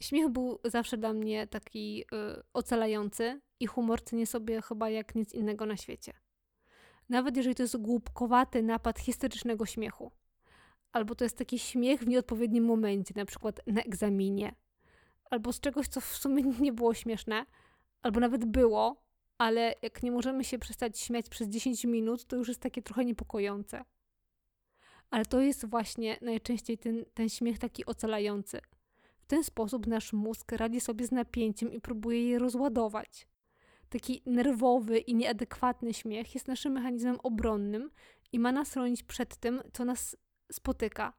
Śmiech 0.00 0.28
był 0.28 0.58
zawsze 0.64 0.96
dla 0.96 1.12
mnie 1.12 1.46
taki 1.46 2.02
y, 2.02 2.42
ocalający 2.52 3.40
i 3.61 3.66
humor 3.66 4.04
cenię 4.04 4.26
sobie 4.26 4.62
chyba 4.62 4.90
jak 4.90 5.14
nic 5.14 5.34
innego 5.34 5.66
na 5.66 5.76
świecie. 5.76 6.12
Nawet 7.08 7.37
jeżeli 7.37 7.54
to 7.54 7.62
jest 7.62 7.76
głupkowaty 7.76 8.62
napad 8.62 8.98
historycznego 8.98 9.66
śmiechu. 9.66 10.12
Albo 10.92 11.14
to 11.14 11.24
jest 11.24 11.38
taki 11.38 11.58
śmiech 11.58 12.00
w 12.00 12.08
nieodpowiednim 12.08 12.64
momencie, 12.64 13.14
na 13.16 13.24
przykład 13.24 13.61
na 13.66 13.82
egzaminie. 13.82 14.54
Albo 15.30 15.52
z 15.52 15.61
czegoś, 15.61 15.88
co 15.88 16.00
w 16.00 16.16
sumie 16.16 16.42
nie 16.42 16.72
było 16.72 16.94
śmieszne, 16.94 17.46
albo 18.02 18.20
nawet 18.20 18.44
było, 18.44 19.02
ale 19.38 19.74
jak 19.82 20.02
nie 20.02 20.11
możemy 20.11 20.44
się 20.44 20.58
przestać 20.58 21.00
śmiać 21.00 21.28
przez 21.28 21.48
10 21.48 21.84
minut, 21.84 22.24
to 22.24 22.37
już 22.37 22.48
jest 22.48 22.61
takie 22.61 22.82
trochę 22.82 23.04
niepokojące. 23.04 23.84
Ale 25.11 25.24
to 25.24 25.40
jest 25.40 25.66
właśnie 25.66 26.18
najczęściej 26.22 26.78
ten, 26.78 27.04
ten 27.14 27.28
śmiech 27.28 27.58
taki 27.58 27.87
ocalający. 27.87 28.61
Ten 29.29 29.45
sposób 29.45 29.87
nasz 29.87 30.12
mózg 30.12 30.53
radzi 30.53 30.81
sobie 30.81 31.07
z 31.07 31.12
napięciem 31.12 31.73
i 31.73 31.81
próbuje 31.81 32.29
je 32.29 32.38
rozładować. 32.38 33.29
Taki 33.88 34.23
nerwowy 34.27 34.99
i 34.99 35.14
nieadekwatny 35.14 35.95
śmiech 35.95 36.35
jest 36.35 36.49
naszym 36.49 36.73
mechanizmem 36.73 37.17
obronnym 37.23 37.91
i 38.33 38.38
ma 38.38 38.53
nas 38.53 38.73
chronić 38.73 39.03
przed 39.03 39.37
tym, 39.37 39.62
co 39.73 39.85
nas 39.85 40.17
spotyka. 40.53 41.12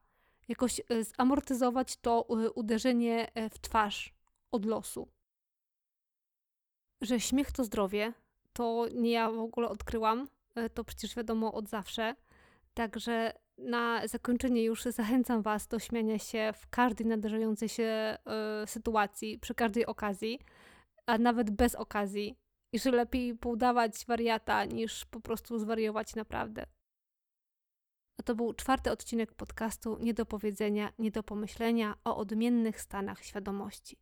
Jakoś 0.47 0.79
e, 0.79 1.03
zamortyzować 1.03 1.97
to 1.97 2.25
e, 2.29 2.51
uderzenie 2.51 3.31
e, 3.33 3.49
w 3.49 3.59
twarz 3.59 4.13
od 4.51 4.65
losu 4.65 5.07
że 7.01 7.19
śmiech 7.19 7.51
to 7.51 7.63
zdrowie, 7.63 8.13
to 8.53 8.85
nie 8.93 9.11
ja 9.11 9.31
w 9.31 9.39
ogóle 9.39 9.69
odkryłam, 9.69 10.27
to 10.73 10.83
przecież 10.83 11.15
wiadomo 11.15 11.53
od 11.53 11.69
zawsze. 11.69 12.15
Także 12.73 13.33
na 13.59 14.07
zakończenie 14.07 14.63
już 14.63 14.83
zachęcam 14.83 15.41
Was 15.41 15.67
do 15.67 15.79
śmiania 15.79 16.19
się 16.19 16.53
w 16.55 16.69
każdej 16.69 17.07
nadarzającej 17.07 17.69
się 17.69 18.17
y, 18.63 18.67
sytuacji, 18.67 19.39
przy 19.39 19.55
każdej 19.55 19.85
okazji, 19.85 20.39
a 21.05 21.17
nawet 21.17 21.51
bez 21.51 21.75
okazji. 21.75 22.35
I 22.73 22.79
że 22.79 22.91
lepiej 22.91 23.35
poudawać 23.35 24.05
wariata, 24.05 24.65
niż 24.65 25.05
po 25.05 25.19
prostu 25.19 25.59
zwariować 25.59 26.15
naprawdę. 26.15 26.65
A 28.19 28.23
to 28.23 28.35
był 28.35 28.53
czwarty 28.53 28.91
odcinek 28.91 29.33
podcastu 29.33 29.97
Nie 29.99 30.13
do 30.13 30.25
powiedzenia, 30.25 30.93
nie 30.99 31.11
do 31.11 31.23
pomyślenia 31.23 31.95
o 32.03 32.17
odmiennych 32.17 32.81
stanach 32.81 33.23
świadomości. 33.23 33.97